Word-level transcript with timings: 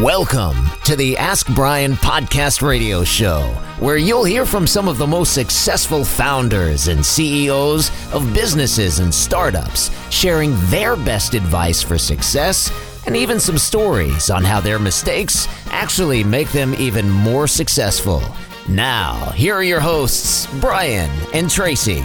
Welcome 0.00 0.56
to 0.84 0.96
the 0.96 1.18
Ask 1.18 1.54
Brien 1.54 1.92
podcast 1.92 2.66
radio 2.66 3.04
show, 3.04 3.42
where 3.78 3.98
you'll 3.98 4.24
hear 4.24 4.46
from 4.46 4.66
some 4.66 4.88
of 4.88 4.96
the 4.96 5.06
most 5.06 5.34
successful 5.34 6.02
founders 6.02 6.88
and 6.88 7.04
CEOs 7.04 7.90
of 8.14 8.32
businesses 8.32 9.00
and 9.00 9.14
startups, 9.14 9.90
sharing 10.10 10.54
their 10.70 10.96
best 10.96 11.34
advice 11.34 11.82
for 11.82 11.98
success 11.98 12.72
and 13.06 13.14
even 13.14 13.38
some 13.38 13.58
stories 13.58 14.30
on 14.30 14.44
how 14.44 14.60
their 14.60 14.78
mistakes 14.78 15.46
actually 15.66 16.24
make 16.24 16.50
them 16.52 16.74
even 16.76 17.10
more 17.10 17.46
successful. 17.46 18.22
Now, 18.66 19.30
here 19.32 19.54
are 19.56 19.62
your 19.62 19.80
hosts, 19.80 20.46
Brien 20.58 21.10
and 21.34 21.50
Tracy. 21.50 22.02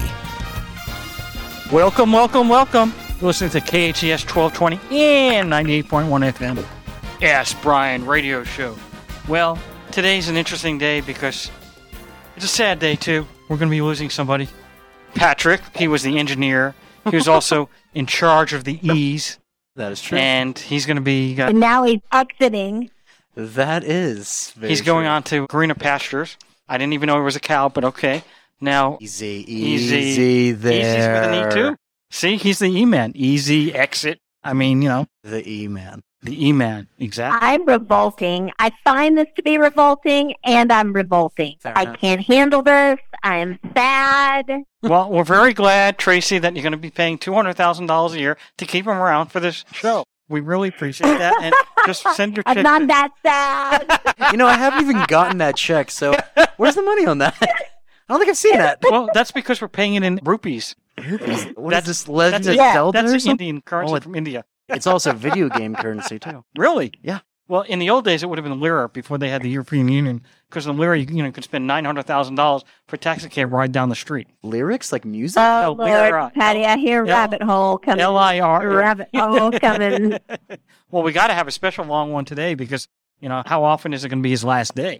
Welcome, 1.71 2.11
welcome, 2.11 2.49
welcome. 2.49 2.93
You're 3.21 3.27
listening 3.27 3.51
to 3.51 3.61
KHTS 3.61 4.29
1220 4.29 4.75
and 4.91 5.49
98.1 5.49 6.33
FM. 6.33 6.76
Ask 7.21 7.59
Brien 7.61 8.05
radio 8.05 8.43
show. 8.43 8.75
Well, 9.27 9.57
today's 9.91 10.29
an 10.29 10.37
interesting 10.37 10.77
day 10.77 11.01
because 11.01 11.49
it's 12.35 12.45
a 12.45 12.49
sad 12.49 12.79
day 12.79 12.95
too. 12.95 13.25
We're 13.49 13.57
going 13.57 13.69
to 13.69 13.75
be 13.75 13.81
losing 13.81 14.09
somebody. 14.09 14.47
Patrick, 15.15 15.61
he 15.75 15.87
was 15.87 16.03
the 16.03 16.17
engineer. 16.19 16.75
He 17.09 17.15
was 17.15 17.27
also 17.27 17.69
in 17.95 18.05
charge 18.05 18.53
of 18.53 18.65
the 18.65 18.79
E's, 18.87 19.39
That 19.75 19.91
is 19.91 20.01
true. 20.01 20.17
and 20.17 20.57
he's 20.57 20.85
going 20.85 20.97
to 20.97 21.01
be. 21.01 21.39
Uh, 21.41 21.49
And 21.49 21.59
now 21.59 21.83
he's 21.83 22.01
exiting. 22.11 22.91
that 23.35 23.83
is. 23.83 24.51
Very 24.55 24.69
he's 24.69 24.81
going 24.81 25.05
true. 25.05 25.11
on 25.11 25.23
to 25.23 25.47
greener 25.47 25.75
pastures. 25.75 26.37
I 26.69 26.77
didn't 26.77 26.93
even 26.93 27.07
know 27.07 27.15
he 27.15 27.21
was 27.21 27.35
a 27.35 27.39
cow, 27.41 27.69
but 27.69 27.83
okay. 27.85 28.23
Now 28.61 28.97
Easy, 29.01 29.43
Easy. 29.47 29.95
easy, 29.97 30.51
there. 30.51 30.73
Easy's 30.81 31.07
with 31.07 31.23
an 31.31 31.47
E 31.47 31.53
too. 31.53 31.77
See, 32.11 32.37
he's 32.37 32.59
the 32.59 32.67
E 32.67 32.85
man. 32.85 33.11
Easy 33.15 33.73
exit. 33.73 34.19
I 34.43 34.53
mean, 34.53 34.81
you 34.81 34.89
know, 34.89 35.05
The 35.23 35.47
E 35.49 35.67
man. 35.67 36.01
The 36.23 36.47
E 36.47 36.51
man. 36.51 36.87
Exactly. 36.99 37.47
I'm 37.47 37.65
revolting. 37.65 38.51
I 38.59 38.71
find 38.83 39.17
this 39.17 39.27
to 39.35 39.43
be 39.43 39.57
revolting, 39.57 40.33
and 40.43 40.71
I'm 40.71 40.93
revolting. 40.93 41.55
Fair 41.59 41.77
I 41.77 41.83
enough. 41.83 41.97
can't 41.99 42.21
handle 42.21 42.61
this. 42.63 42.99
I 43.23 43.37
am 43.37 43.59
sad. 43.75 44.45
Well, 44.81 45.09
we're 45.11 45.23
very 45.23 45.53
glad, 45.53 45.97
Tracy, 45.97 46.37
that 46.39 46.55
you're 46.55 46.63
going 46.63 46.71
to 46.71 46.77
be 46.77 46.89
paying 46.91 47.17
two 47.17 47.33
hundred 47.33 47.53
thousand 47.53 47.87
dollars 47.87 48.13
a 48.13 48.19
year 48.19 48.37
to 48.57 48.65
keep 48.65 48.85
him 48.85 48.97
around 48.97 49.27
for 49.27 49.39
this 49.39 49.63
show. 49.73 50.03
We 50.29 50.41
really 50.41 50.67
appreciate 50.69 51.17
that, 51.19 51.33
and 51.41 51.53
just 51.85 52.03
send 52.15 52.35
your 52.35 52.43
I'm 52.47 52.61
not 52.61 52.87
that 52.87 53.11
sad. 53.23 54.01
You 54.31 54.37
know, 54.37 54.47
I 54.47 54.57
haven't 54.57 54.81
even 54.81 55.03
gotten 55.07 55.37
that 55.37 55.55
check, 55.55 55.89
so 55.91 56.13
where's 56.57 56.75
the 56.75 56.81
money 56.81 57.05
on 57.05 57.19
that? 57.19 57.35
I 57.41 57.47
don't 58.09 58.19
think 58.19 58.29
I've 58.29 58.37
seen 58.37 58.57
that. 58.57 58.79
well, 58.89 59.09
that's 59.13 59.31
because 59.31 59.61
we're 59.61 59.67
paying 59.69 59.95
it 59.95 60.03
in 60.03 60.19
rupees. 60.23 60.75
What 60.97 61.21
is 61.21 61.45
That's- 61.55 61.85
this 61.85 62.07
Legend 62.09 62.43
that's 62.45 62.47
of 62.47 62.53
a- 62.53 62.57
Yeah, 62.57 62.73
Zelda 62.73 63.01
That's 63.03 63.13
or 63.13 63.19
something? 63.19 63.47
Indian 63.47 63.61
currency 63.61 63.93
Oh, 63.93 63.99
from 63.99 64.15
India. 64.15 64.43
It's 64.69 64.87
also 64.87 65.13
video 65.13 65.49
game 65.49 65.75
currency 65.75 66.19
too. 66.19 66.43
Really? 66.57 66.91
Yeah. 67.01 67.19
Well, 67.49 67.61
in 67.61 67.79
the 67.79 67.89
old 67.89 68.03
days, 68.03 68.23
it 68.23 68.25
would 68.29 68.37
have 68.37 68.43
been 68.43 68.59
lira 68.59 68.89
before 68.89 69.17
they 69.17 69.29
had 69.29 69.41
the 69.41 69.49
European 69.49 69.87
Union, 69.87 70.21
because 70.49 70.67
in 70.67 70.75
lira, 70.77 70.99
you, 70.99 71.05
you 71.09 71.23
know, 71.23 71.31
could 71.31 71.45
spend 71.45 71.65
nine 71.65 71.85
hundred 71.85 72.03
thousand 72.05 72.35
dollars 72.35 72.65
for 72.87 72.97
a 72.97 72.99
taxi 72.99 73.29
cab 73.29 73.53
ride 73.53 73.71
down 73.71 73.87
the 73.87 73.95
street. 73.95 74.27
Lyrics 74.43 74.91
like 74.91 75.05
music. 75.05 75.39
Oh, 75.39 75.73
No, 75.77 75.83
Lyra. 75.83 76.21
Lord, 76.23 76.33
Patty, 76.33 76.65
I 76.65 76.75
hear 76.75 77.03
L- 77.03 77.07
rabbit 77.07 77.41
hole 77.41 77.77
coming. 77.77 78.01
L 78.01 78.17
I 78.17 78.41
R. 78.41 78.67
Rabbit 78.67 79.07
hole 79.15 79.51
coming. 79.57 80.17
Well, 80.91 81.03
we 81.03 81.13
got 81.13 81.27
to 81.27 81.33
have 81.33 81.47
a 81.47 81.51
special 81.51 81.85
long 81.85 82.11
one 82.11 82.25
today 82.25 82.53
because 82.53 82.89
you 83.21 83.29
know 83.29 83.43
how 83.45 83.63
often 83.63 83.93
is 83.93 84.03
it 84.03 84.09
going 84.09 84.19
to 84.19 84.23
be 84.23 84.31
his 84.31 84.43
last 84.43 84.75
day? 84.75 84.99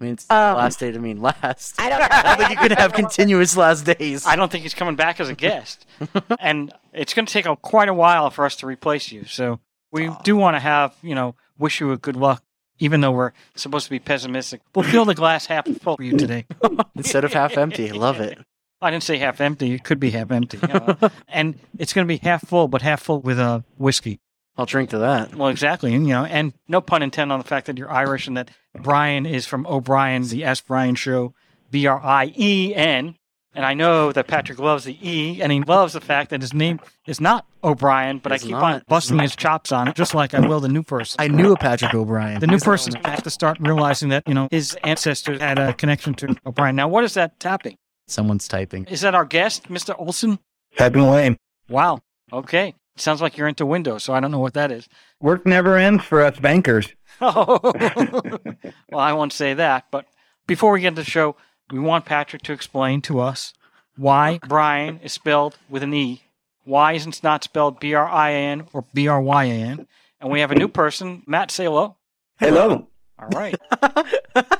I 0.00 0.04
mean, 0.04 0.12
it's 0.14 0.26
Um, 0.30 0.56
last 0.56 0.78
day 0.80 0.90
to 0.90 0.98
mean 0.98 1.20
last. 1.20 1.80
I 1.80 1.88
don't 1.88 2.02
I 2.12 2.22
don't 2.22 2.36
think 2.38 2.50
you 2.50 2.56
could 2.68 2.78
have 2.78 2.92
continuous 3.04 3.56
last 3.56 3.84
days. 3.84 4.26
I 4.26 4.36
don't 4.36 4.50
think 4.50 4.62
he's 4.62 4.74
coming 4.74 4.96
back 4.96 5.20
as 5.20 5.28
a 5.28 5.34
guest, 5.34 5.86
and 6.40 6.72
it's 6.92 7.14
going 7.14 7.26
to 7.26 7.32
take 7.32 7.46
a, 7.46 7.56
quite 7.56 7.88
a 7.88 7.94
while 7.94 8.30
for 8.30 8.44
us 8.44 8.56
to 8.56 8.66
replace 8.66 9.10
you. 9.12 9.24
So 9.24 9.60
we 9.92 10.10
do 10.24 10.36
want 10.36 10.56
to 10.56 10.60
have 10.60 10.94
you 11.02 11.14
know 11.14 11.34
wish 11.58 11.80
you 11.80 11.92
a 11.92 11.96
good 11.96 12.16
luck, 12.16 12.42
even 12.78 13.00
though 13.00 13.12
we're 13.12 13.32
supposed 13.54 13.84
to 13.86 13.90
be 13.90 13.98
pessimistic. 13.98 14.60
We'll 14.74 14.84
fill 14.84 15.04
the 15.04 15.14
glass 15.14 15.46
half 15.46 15.66
full 15.66 15.96
for 15.96 16.02
you 16.02 16.16
today. 16.16 16.46
Instead 16.94 17.24
of 17.24 17.32
half 17.32 17.56
empty. 17.56 17.90
Love 17.92 18.20
it. 18.20 18.38
I 18.82 18.90
didn't 18.90 19.02
say 19.02 19.18
half 19.18 19.40
empty; 19.42 19.74
it 19.74 19.84
could 19.84 20.00
be 20.00 20.10
half 20.10 20.30
empty, 20.30 20.58
you 20.62 20.68
know. 20.68 20.96
and 21.28 21.58
it's 21.78 21.92
going 21.92 22.06
to 22.06 22.08
be 22.08 22.16
half 22.16 22.46
full, 22.48 22.66
but 22.66 22.80
half 22.80 23.02
full 23.02 23.20
with 23.20 23.38
uh, 23.38 23.60
whiskey. 23.76 24.20
I'll 24.60 24.66
drink 24.66 24.90
to 24.90 24.98
that. 24.98 25.34
Well, 25.34 25.48
exactly, 25.48 25.94
and 25.94 26.06
you 26.06 26.12
know, 26.12 26.26
and 26.26 26.52
no 26.68 26.82
pun 26.82 27.02
intended 27.02 27.32
on 27.32 27.40
the 27.40 27.46
fact 27.46 27.66
that 27.66 27.78
you're 27.78 27.90
Irish 27.90 28.26
and 28.26 28.36
that 28.36 28.50
Brien 28.78 29.24
is 29.24 29.46
from 29.46 29.66
O'Brien, 29.66 30.22
the 30.24 30.44
S. 30.44 30.60
Brien 30.60 30.96
Show, 30.96 31.32
B 31.70 31.86
R 31.86 31.98
I 31.98 32.30
E 32.36 32.74
N. 32.74 33.16
And 33.54 33.64
I 33.64 33.72
know 33.72 34.12
that 34.12 34.26
Patrick 34.26 34.58
loves 34.58 34.84
the 34.84 34.98
E, 35.00 35.40
and 35.40 35.50
he 35.50 35.62
loves 35.62 35.94
the 35.94 36.00
fact 36.02 36.28
that 36.28 36.42
his 36.42 36.52
name 36.52 36.78
is 37.06 37.22
not 37.22 37.46
O'Brien, 37.64 38.18
but 38.18 38.32
I 38.32 38.38
keep 38.38 38.50
not. 38.50 38.62
on 38.62 38.82
busting 38.86 39.18
his 39.18 39.34
chops 39.34 39.72
on 39.72 39.88
it, 39.88 39.96
just 39.96 40.14
like 40.14 40.34
I 40.34 40.40
will 40.40 40.60
the 40.60 40.68
new 40.68 40.82
person. 40.82 41.16
I 41.18 41.28
knew 41.28 41.52
a 41.52 41.56
Patrick 41.56 41.94
O'Brien. 41.94 42.38
the 42.40 42.46
new 42.46 42.58
person 42.58 42.92
has 43.02 43.22
to 43.22 43.30
start 43.30 43.56
realizing 43.60 44.10
that 44.10 44.24
you 44.28 44.34
know 44.34 44.46
his 44.50 44.76
ancestors 44.84 45.40
had 45.40 45.58
a 45.58 45.72
connection 45.72 46.12
to 46.16 46.36
O'Brien. 46.44 46.76
Now, 46.76 46.86
what 46.86 47.02
is 47.02 47.14
that 47.14 47.40
tapping? 47.40 47.78
Someone's 48.08 48.46
typing. 48.46 48.84
Is 48.88 49.00
that 49.00 49.14
our 49.14 49.24
guest, 49.24 49.68
Mr. 49.70 49.98
Olsen? 49.98 50.38
Typing 50.76 51.00
away. 51.00 51.38
Wow. 51.70 52.00
Okay. 52.30 52.74
Sounds 52.96 53.22
like 53.22 53.36
you're 53.36 53.48
into 53.48 53.64
Windows, 53.64 54.04
so 54.04 54.12
I 54.12 54.20
don't 54.20 54.30
know 54.30 54.40
what 54.40 54.54
that 54.54 54.70
is. 54.70 54.88
Work 55.20 55.46
never 55.46 55.76
ends 55.76 56.04
for 56.04 56.22
us 56.22 56.38
bankers. 56.38 56.88
Oh, 57.20 57.60
well, 58.90 59.00
I 59.00 59.12
won't 59.12 59.32
say 59.32 59.54
that. 59.54 59.86
But 59.90 60.06
before 60.46 60.72
we 60.72 60.80
get 60.80 60.90
to 60.90 60.96
the 60.96 61.04
show, 61.04 61.36
we 61.70 61.78
want 61.78 62.04
Patrick 62.04 62.42
to 62.42 62.52
explain 62.52 63.00
to 63.02 63.20
us 63.20 63.54
why 63.96 64.38
Brien 64.46 65.00
is 65.02 65.12
spelled 65.12 65.56
with 65.68 65.82
an 65.82 65.94
E. 65.94 66.22
Why 66.64 66.92
isn't 66.92 67.18
it 67.18 67.22
not 67.22 67.44
spelled 67.44 67.80
B 67.80 67.94
R 67.94 68.08
I 68.08 68.30
A 68.30 68.34
N 68.34 68.66
or 68.72 68.84
B 68.92 69.08
R 69.08 69.20
Y 69.20 69.44
A 69.44 69.48
N? 69.54 69.86
And 70.20 70.30
we 70.30 70.40
have 70.40 70.50
a 70.50 70.54
new 70.54 70.68
person, 70.68 71.22
Matt. 71.26 71.50
Say 71.50 71.64
hello. 71.64 71.96
Hello. 72.38 72.88
All 73.18 73.28
right. 73.28 73.54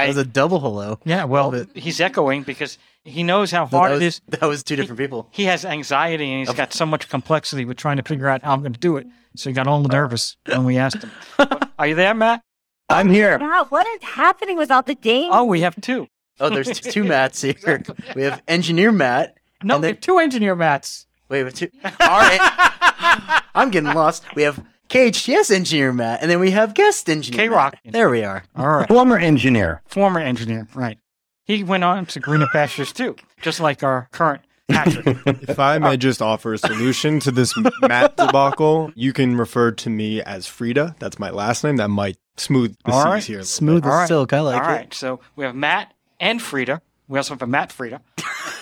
That 0.00 0.08
was 0.08 0.16
a 0.16 0.24
double 0.24 0.60
hello. 0.60 0.98
Yeah. 1.04 1.24
Well, 1.24 1.66
he's 1.74 2.00
echoing 2.00 2.42
because 2.42 2.78
he 3.04 3.22
knows 3.22 3.50
how 3.50 3.64
That 3.66 3.76
hard 3.76 3.92
was, 3.92 4.02
it 4.02 4.06
is. 4.06 4.20
that 4.28 4.42
was 4.42 4.62
two 4.62 4.76
different 4.76 4.98
people. 4.98 5.28
He 5.30 5.44
has 5.44 5.64
anxiety 5.64 6.30
and 6.32 6.46
he's 6.46 6.54
got 6.56 6.72
so 6.72 6.86
much 6.86 7.08
complexity 7.08 7.64
with 7.64 7.76
trying 7.76 7.96
to 7.98 8.02
figure 8.02 8.28
out 8.28 8.42
how 8.42 8.52
I'm 8.52 8.60
going 8.60 8.72
to 8.72 8.80
do 8.80 8.96
it. 8.96 9.06
So 9.36 9.50
he 9.50 9.54
got 9.54 9.66
all 9.66 9.80
nervous 9.82 10.36
when 10.46 10.64
we 10.64 10.76
asked 10.78 11.02
him. 11.02 11.10
Are 11.78 11.86
you 11.86 11.94
there, 11.94 12.14
Matt? 12.14 12.42
I'm 12.88 13.08
here. 13.08 13.38
God, 13.38 13.66
what 13.70 13.86
is 13.86 14.02
happening 14.08 14.56
with 14.58 14.70
all 14.70 14.82
the 14.82 14.94
dings? 14.94 15.30
Oh, 15.32 15.44
we 15.44 15.62
have 15.62 15.80
two. 15.80 16.06
Oh, 16.40 16.50
there's 16.50 16.78
two 16.80 17.04
Matts 17.04 17.40
here. 17.42 17.82
We 18.14 18.22
have 18.22 18.42
engineer 18.48 18.92
Matt. 18.92 19.36
No, 19.62 19.76
And 19.76 19.82
we 19.82 19.86
then- 19.88 19.94
have 19.94 20.00
two 20.02 20.18
engineer 20.18 20.54
Matts. 20.54 21.06
Wait, 21.28 21.44
wait, 21.44 21.54
two. 21.54 21.68
All 21.84 21.90
right. 22.20 23.42
I'm 23.54 23.70
getting 23.70 23.92
lost. 23.94 24.24
We 24.34 24.42
have 24.42 24.62
KHTS 24.92 25.50
engineer 25.50 25.92
Matt, 25.92 26.20
and 26.22 26.30
then 26.30 26.38
we 26.40 26.50
have 26.52 26.74
guest 26.74 27.08
engineer. 27.08 27.48
K-Rock. 27.48 27.76
There 27.84 28.10
we 28.10 28.22
are. 28.24 28.44
All 28.54 28.68
right. 28.68 28.88
Former 28.88 29.16
engineer. 29.18 29.82
Former 29.86 30.20
engineer, 30.20 30.68
right. 30.74 30.98
He 31.44 31.64
went 31.64 31.82
on 31.84 32.06
to 32.06 32.20
greener 32.20 32.46
pastures 32.52 32.92
too, 32.92 33.16
just 33.40 33.58
like 33.60 33.82
our 33.82 34.08
current 34.12 34.42
Patrick. 34.68 35.16
If 35.48 35.58
I 35.58 35.78
may 35.78 35.96
just 35.96 36.22
offer 36.22 36.52
a 36.54 36.58
solution 36.58 37.18
to 37.20 37.30
this 37.30 37.52
Matt 37.82 38.16
debacle, 38.16 38.92
you 38.94 39.12
can 39.12 39.36
refer 39.36 39.72
to 39.72 39.90
me 39.90 40.22
as 40.22 40.46
Frida. 40.46 40.96
That's 40.98 41.18
my 41.18 41.30
last 41.30 41.64
name. 41.64 41.76
That 41.76 41.88
might 41.88 42.16
smooth 42.36 42.76
the 42.84 42.92
All 42.92 43.00
seas 43.02 43.06
right. 43.06 43.24
here. 43.24 43.38
a 43.40 43.44
Smooth 43.44 43.82
bit. 43.82 43.88
as 43.88 43.92
All 43.92 43.98
right. 44.00 44.08
silk. 44.08 44.32
I 44.32 44.40
like 44.40 44.62
All 44.62 44.68
it. 44.68 44.72
right. 44.72 44.94
So 44.94 45.20
we 45.36 45.44
have 45.44 45.54
Matt 45.56 45.92
and 46.20 46.40
Frida. 46.40 46.80
We 47.08 47.18
also 47.18 47.34
have 47.34 47.42
a 47.42 47.46
Matt 47.46 47.72
Frida. 47.72 48.00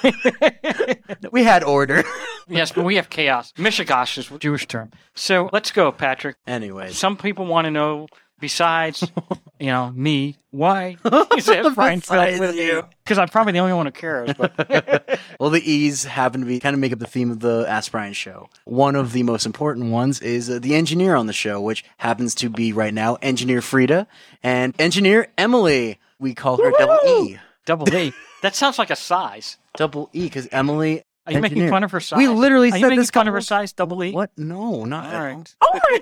We 1.32 1.44
had 1.44 1.62
order. 1.64 2.02
Yes, 2.48 2.72
but 2.72 2.84
we 2.84 2.96
have 2.96 3.10
chaos. 3.10 3.52
Mishigash 3.56 4.18
is 4.18 4.30
a 4.30 4.38
Jewish 4.38 4.66
term. 4.66 4.90
So 5.14 5.48
let's 5.52 5.70
go, 5.70 5.92
Patrick. 5.92 6.36
Anyways, 6.46 6.96
Some 6.98 7.16
people 7.16 7.46
want 7.46 7.66
to 7.66 7.70
know, 7.70 8.08
besides, 8.40 9.02
you 9.60 9.66
know, 9.66 9.90
me, 9.92 10.36
why 10.50 10.96
is 11.36 11.48
it 11.48 11.74
Brien 11.74 12.02
with 12.08 12.56
you. 12.56 12.62
you? 12.62 12.82
Because 13.04 13.18
I'm 13.18 13.28
probably 13.28 13.52
the 13.52 13.58
only 13.60 13.72
one 13.74 13.86
who 13.86 13.92
cares. 13.92 14.32
But 14.36 15.18
well, 15.40 15.50
the 15.50 15.62
E's 15.70 16.04
happen 16.04 16.40
to 16.40 16.46
be 16.46 16.58
kind 16.58 16.74
of 16.74 16.80
make 16.80 16.92
up 16.92 16.98
the 16.98 17.06
theme 17.06 17.30
of 17.30 17.40
the 17.40 17.64
Ask 17.68 17.92
Brien 17.92 18.12
show. 18.12 18.48
One 18.64 18.96
of 18.96 19.12
the 19.12 19.22
most 19.22 19.46
important 19.46 19.90
ones 19.92 20.20
is 20.20 20.50
uh, 20.50 20.58
the 20.60 20.74
engineer 20.74 21.14
on 21.14 21.26
the 21.26 21.32
show, 21.32 21.60
which 21.60 21.84
happens 21.98 22.34
to 22.36 22.48
be 22.48 22.72
right 22.72 22.94
now 22.94 23.16
engineer 23.22 23.60
Frida 23.62 24.06
and 24.42 24.74
engineer 24.80 25.28
Emily. 25.38 25.98
We 26.18 26.34
call 26.34 26.56
her 26.56 26.70
double 26.72 26.98
E. 27.06 27.38
double 27.64 27.94
E. 27.94 28.12
That 28.42 28.54
sounds 28.54 28.78
like 28.78 28.90
a 28.90 28.96
size. 28.96 29.58
Double 29.76 30.10
E 30.12 30.24
because 30.24 30.48
Emily. 30.50 31.04
Are 31.26 31.32
you 31.34 31.40
making 31.40 31.68
fun 31.68 31.84
of 31.84 31.90
her 31.92 32.00
size? 32.00 32.16
We 32.16 32.26
literally 32.28 32.70
Are 32.72 32.76
you 32.76 32.80
said 32.82 32.88
making 32.88 32.98
this 33.00 33.10
fun 33.10 33.28
of 33.28 33.34
her 33.34 33.38
couple- 33.40 33.46
size, 33.46 33.72
double 33.72 34.02
E? 34.02 34.10
What? 34.12 34.30
No, 34.36 34.84
not 34.84 35.04
All 35.06 35.10
at 35.12 35.22
right. 35.22 35.54
Oh 35.62 35.78
my 35.90 35.98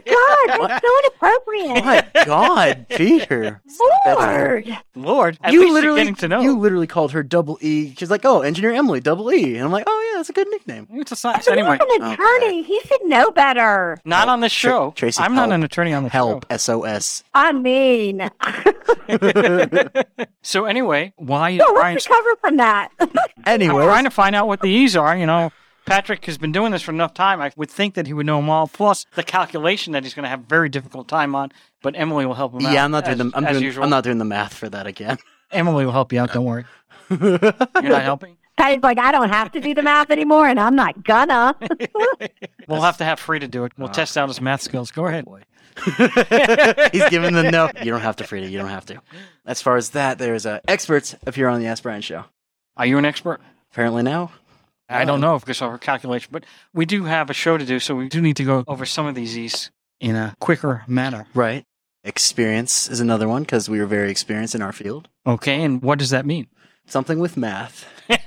God, 0.56 0.69
that's 0.69 0.87
so 0.87 0.93
inappropriate. 1.05 1.85
My 2.15 2.25
God, 2.25 2.87
Peter. 2.88 3.61
Lord. 4.06 4.76
Lord, 4.94 5.38
at 5.43 5.53
you 5.53 5.61
least 5.61 5.73
literally, 5.75 5.97
you're 6.00 6.05
getting 6.05 6.15
to 6.17 6.29
know. 6.29 6.41
you 6.41 6.59
literally 6.59 6.87
called 6.87 7.12
her 7.12 7.23
double 7.23 7.59
E. 7.61 7.94
She's 7.99 8.11
like, 8.11 8.25
oh, 8.25 8.41
engineer 8.41 8.73
Emily, 8.73 9.00
double 9.00 9.31
E, 9.32 9.56
and 9.56 9.65
I'm 9.65 9.73
like, 9.73 9.85
oh 9.87 10.11
yeah, 10.12 10.19
that's 10.19 10.31
a 10.31 10.32
good 10.32 10.49
nickname. 10.49 10.87
It's 10.93 11.12
a 11.12 11.17
size. 11.17 11.37
He's 11.44 11.49
Anyway, 11.49 11.79
an 11.81 12.12
attorney. 12.12 12.62
He 12.62 12.81
should 12.87 13.05
know 13.05 13.31
better. 13.31 13.99
not 14.05 14.29
on 14.29 14.41
this 14.41 14.53
show. 14.53 14.93
Tracy, 14.97 15.21
I'm 15.23 15.35
not 15.35 15.49
help. 15.49 15.53
an 15.55 15.62
attorney 15.64 15.93
on 15.93 16.05
the 16.05 16.09
Help, 16.11 16.47
SOS. 16.56 17.25
I 17.35 17.53
mean, 17.53 18.31
show. 18.64 18.69
So 20.43 20.64
anyway, 20.64 21.12
why 21.17 21.50
is 21.50 21.59
no, 21.59 21.73
Brien? 21.75 21.94
let's 21.94 22.09
recover 22.09 22.37
from 22.41 22.56
that. 22.56 22.88
I'm 23.49 23.55
Anyway, 23.62 23.85
trying 23.85 24.05
to 24.05 24.11
find 24.11 24.37
out 24.37 24.47
what 24.47 24.61
the 24.61 24.69
E's 24.69 24.97
are. 24.97 25.17
You 25.17 25.27
know, 25.27 25.53
Patrick 25.87 26.25
has 26.27 26.39
been 26.39 26.53
doing 26.53 26.73
this 26.73 26.83
for 26.83 26.93
enough 26.93 27.15
time. 27.15 27.41
I 27.41 27.50
would 27.56 27.71
think 27.71 27.95
that 27.95 28.06
he 28.06 28.12
would 28.12 28.27
know 28.27 28.37
them 28.37 28.50
all, 28.50 28.69
plus 28.69 29.06
the 29.15 29.23
calculation 29.23 29.93
that 29.95 30.03
he's 30.05 30.15
going 30.15 30.25
to 30.25 30.29
have 30.29 30.41
a 30.41 30.47
very 30.47 30.69
difficult 30.69 31.09
time 31.09 31.35
on. 31.35 31.50
But 31.83 31.95
Emily 31.97 32.27
will 32.27 32.35
help 32.35 32.53
him 32.53 32.67
out. 32.67 32.73
Yeah, 32.73 32.85
I'm 32.85 32.91
not 32.91 33.05
doing 33.05 33.21
as, 33.21 33.31
the 33.31 33.37
I'm 33.37 33.45
as 33.45 33.53
doing 33.53 33.65
usual. 33.65 33.85
I'm 33.85 33.91
not 33.91 34.05
doing 34.05 34.19
the 34.19 34.25
math 34.25 34.55
for 34.55 34.69
that 34.69 34.87
again. 34.87 35.19
Emily 35.50 35.85
will 35.85 35.93
help 35.93 36.12
you 36.12 36.21
out. 36.21 36.33
Don't 36.33 36.45
worry. 36.45 36.65
You're 37.11 37.31
not 37.33 38.03
helping. 38.03 38.37
Patty's 38.59 38.83
like, 38.83 38.99
I 38.99 39.12
don't 39.12 39.31
have 39.31 39.53
to 39.53 39.61
do 39.61 39.73
the 39.73 39.83
math 39.83 40.11
anymore, 40.11 40.47
and 40.49 40.59
I'm 40.59 40.75
not 40.75 41.05
gonna. 41.05 41.56
We'll 42.69 42.83
have 42.83 42.99
to 42.99 43.05
have 43.05 43.19
Frida 43.19 43.49
do 43.49 43.65
it. 43.65 43.73
We'll 43.79 43.89
test 43.89 44.19
out 44.19 44.29
his 44.29 44.43
math 44.43 44.61
skills. 44.61 44.91
Go 44.91 45.06
ahead. 45.06 45.25
He's 46.93 47.09
giving 47.09 47.33
the 47.33 47.49
no. 47.50 47.71
You 47.83 47.91
don't 47.91 48.03
have 48.03 48.17
to, 48.17 48.25
Frida. 48.25 48.50
You 48.50 48.59
don't 48.59 48.69
have 48.69 48.85
to. 48.87 49.00
As 49.47 49.62
far 49.62 49.79
as 49.79 49.91
that, 49.91 50.19
there's 50.19 50.45
uh, 50.45 50.61
experts 50.69 51.17
appear 51.27 51.49
on 51.49 51.61
the 51.61 51.67
Ask 51.67 51.83
Brien 51.83 52.03
show. 52.03 52.27
Are 52.79 52.87
you 52.87 52.97
an 52.99 53.05
expert? 53.05 53.41
Apparently 53.73 54.03
now. 54.03 54.31
I 54.89 55.05
don't 55.05 55.21
know 55.21 55.39
because 55.39 55.61
of 55.61 55.69
our 55.69 55.77
calculation, 55.79 56.31
but 56.33 56.45
we 56.73 56.87
do 56.87 57.05
have 57.05 57.29
a 57.29 57.35
show 57.35 57.59
to 57.59 57.67
do, 57.67 57.79
so 57.79 57.95
we 57.95 58.09
do 58.09 58.23
need 58.23 58.37
to 58.37 58.45
go 58.45 58.65
over 58.67 58.87
some 58.87 59.05
of 59.07 59.15
these 59.15 59.37
E's 59.37 59.71
in 60.01 60.17
a 60.17 60.35
quicker 60.41 60.83
manner. 60.87 61.27
Right. 61.35 61.65
Experience 62.05 62.89
is 62.89 62.99
another 63.01 63.29
one 63.29 63.43
because 63.43 63.69
we 63.69 63.81
were 63.81 63.87
very 63.87 64.11
experienced 64.11 64.55
in 64.55 64.63
our 64.63 64.73
field. 64.73 65.09
Okay, 65.27 65.63
and 65.63 65.83
what 65.83 65.99
does 65.99 66.09
that 66.11 66.25
mean? 66.25 66.47
Something 66.87 67.19
with 67.19 67.37
math. 67.37 67.85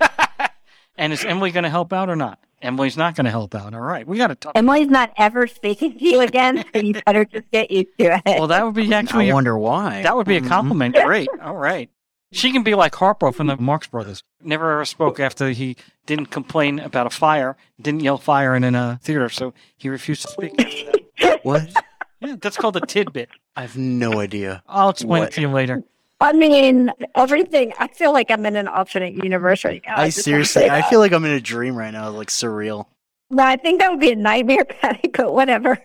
And 0.98 1.14
is 1.14 1.26
Emily 1.26 1.50
going 1.50 1.64
to 1.64 1.70
help 1.70 1.94
out 1.94 2.10
or 2.10 2.16
not? 2.16 2.38
Emily's 2.62 2.96
not 2.98 3.16
going 3.16 3.26
to 3.26 3.32
help 3.32 3.56
out. 3.56 3.74
All 3.74 3.80
right, 3.80 4.06
we 4.06 4.18
got 4.18 4.28
to 4.28 4.36
talk. 4.36 4.52
Emily's 4.56 4.90
not 4.90 5.12
ever 5.18 5.48
speaking 5.48 5.98
to 5.98 6.04
you 6.06 6.20
again, 6.20 6.64
so 6.76 6.80
you 6.82 6.94
better 7.06 7.26
just 7.26 7.50
get 7.50 7.72
used 7.72 7.88
to 7.98 8.18
it. 8.18 8.22
Well, 8.38 8.48
that 8.48 8.64
would 8.64 8.76
be 8.76 8.94
actually 8.94 9.32
I 9.32 9.34
wonder 9.34 9.58
why. 9.58 10.04
that 10.04 10.16
would 10.16 10.28
be 10.28 10.36
a 10.38 10.42
Mhm. 10.42 10.48
compliment. 10.50 10.96
Great. 10.96 11.28
All 11.42 11.56
right. 11.56 11.90
She 12.32 12.52
can 12.52 12.64
be 12.64 12.76
like 12.76 12.94
Harpo 12.94 13.34
from 13.34 13.48
the 13.48 13.58
Marx 13.58 13.88
Brothers. 13.88 14.24
Never 14.42 14.72
ever 14.72 14.86
spoke 14.86 15.20
after 15.20 15.50
he 15.50 15.76
didn't 16.06 16.28
complain 16.28 16.80
about 16.80 17.06
a 17.08 17.10
fire, 17.10 17.58
didn't 17.82 18.02
yell 18.02 18.18
fire 18.18 18.56
in 18.56 18.64
a 18.64 19.00
theater, 19.04 19.28
so 19.30 19.54
he 19.78 19.90
refused 19.90 20.22
to 20.24 20.28
speak. 20.30 20.60
after 20.60 20.92
that. 21.20 21.42
What? 21.44 21.72
Yeah, 22.20 22.36
that's 22.40 22.56
called 22.56 22.78
a 22.78 22.82
tidbit. 22.82 23.30
I 23.56 23.62
have 23.62 23.76
no 23.78 24.20
idea. 24.20 24.62
I'll 24.68 24.90
explain 24.90 25.22
What? 25.22 25.30
it 25.30 25.36
to 25.36 25.42
you 25.42 25.50
later. 25.50 25.84
I 26.20 26.34
mean, 26.34 26.92
everything. 27.16 27.74
I 27.80 27.88
feel 27.88 28.14
like 28.14 28.30
I'm 28.30 28.46
in 28.46 28.56
an 28.56 28.68
alternate 28.68 29.16
universe 29.24 29.66
right 29.66 29.82
now. 29.86 29.96
I 29.98 30.06
just 30.06 30.20
wanna 30.20 30.24
seriously, 30.24 30.70
I 30.70 30.84
feel 30.84 31.00
like 31.00 31.12
I'm 31.14 31.26
in 31.26 31.32
a 31.32 31.42
dream 31.42 31.76
right 31.76 31.92
now, 31.92 32.10
like 32.12 32.28
surreal. 32.30 32.86
No, 33.32 33.44
I 33.44 33.56
think 33.56 33.80
that 33.80 33.90
would 33.90 34.00
be 34.00 34.12
a 34.12 34.16
nightmare, 34.16 34.66
Patty, 34.82 35.10
but 35.10 35.34
whatever. 35.34 35.80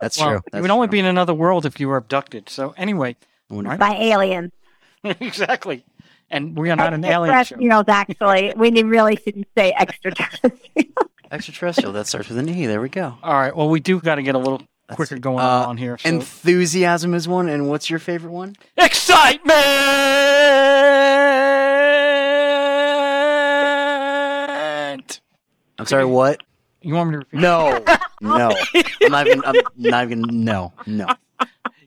That's 0.00 0.18
well, 0.18 0.28
true. 0.28 0.36
you 0.36 0.42
That's 0.52 0.62
would 0.62 0.70
only 0.70 0.88
be 0.88 0.98
in 0.98 1.06
another 1.06 1.32
world 1.34 1.64
if 1.64 1.80
you 1.80 1.88
were 1.88 1.96
abducted. 1.96 2.50
So 2.50 2.74
anyway, 2.76 3.16
right? 3.50 3.78
By 3.78 3.94
aliens. 3.96 4.52
exactly. 5.20 5.84
And 6.30 6.56
we 6.58 6.70
are 6.70 6.76
not 6.76 6.92
an 6.92 7.04
alien 7.04 7.32
show. 7.44 7.56
Extraterrestrials, 7.56 7.88
actually. 7.88 8.52
We 8.56 8.82
really 8.82 9.16
shouldn't 9.16 9.48
say 9.56 9.72
extraterrestrial. 9.78 10.56
Extraterrestrial. 11.30 11.92
That 11.92 12.06
starts 12.06 12.28
with 12.28 12.38
an 12.38 12.48
E. 12.48 12.66
There 12.66 12.80
we 12.80 12.88
go. 12.90 13.16
All 13.22 13.32
right. 13.34 13.54
Well, 13.56 13.68
we 13.70 13.80
do 13.80 14.00
got 14.00 14.16
to 14.16 14.22
get 14.22 14.34
a 14.34 14.38
little 14.38 14.62
That's 14.88 14.96
quicker 14.96 15.18
going 15.18 15.40
Uh, 15.44 15.64
on 15.68 15.76
here. 15.78 15.96
So. 15.98 16.08
Enthusiasm 16.08 17.14
is 17.14 17.26
one. 17.28 17.48
And 17.48 17.68
what's 17.68 17.88
your 17.90 17.98
favorite 17.98 18.32
one? 18.32 18.56
excitement. 23.58 25.20
I'm 25.78 25.86
sorry. 25.86 26.04
What? 26.04 26.42
You 26.82 26.94
want 26.94 27.10
me 27.10 27.12
to 27.14 27.18
repeat? 27.18 27.40
No. 27.40 27.84
No. 28.20 28.50
I'm 29.04 29.12
not 29.12 29.28
even. 29.28 29.44
I'm 29.44 29.54
not 29.76 30.02
even. 30.02 30.22
No. 30.44 30.72
No. 30.88 31.06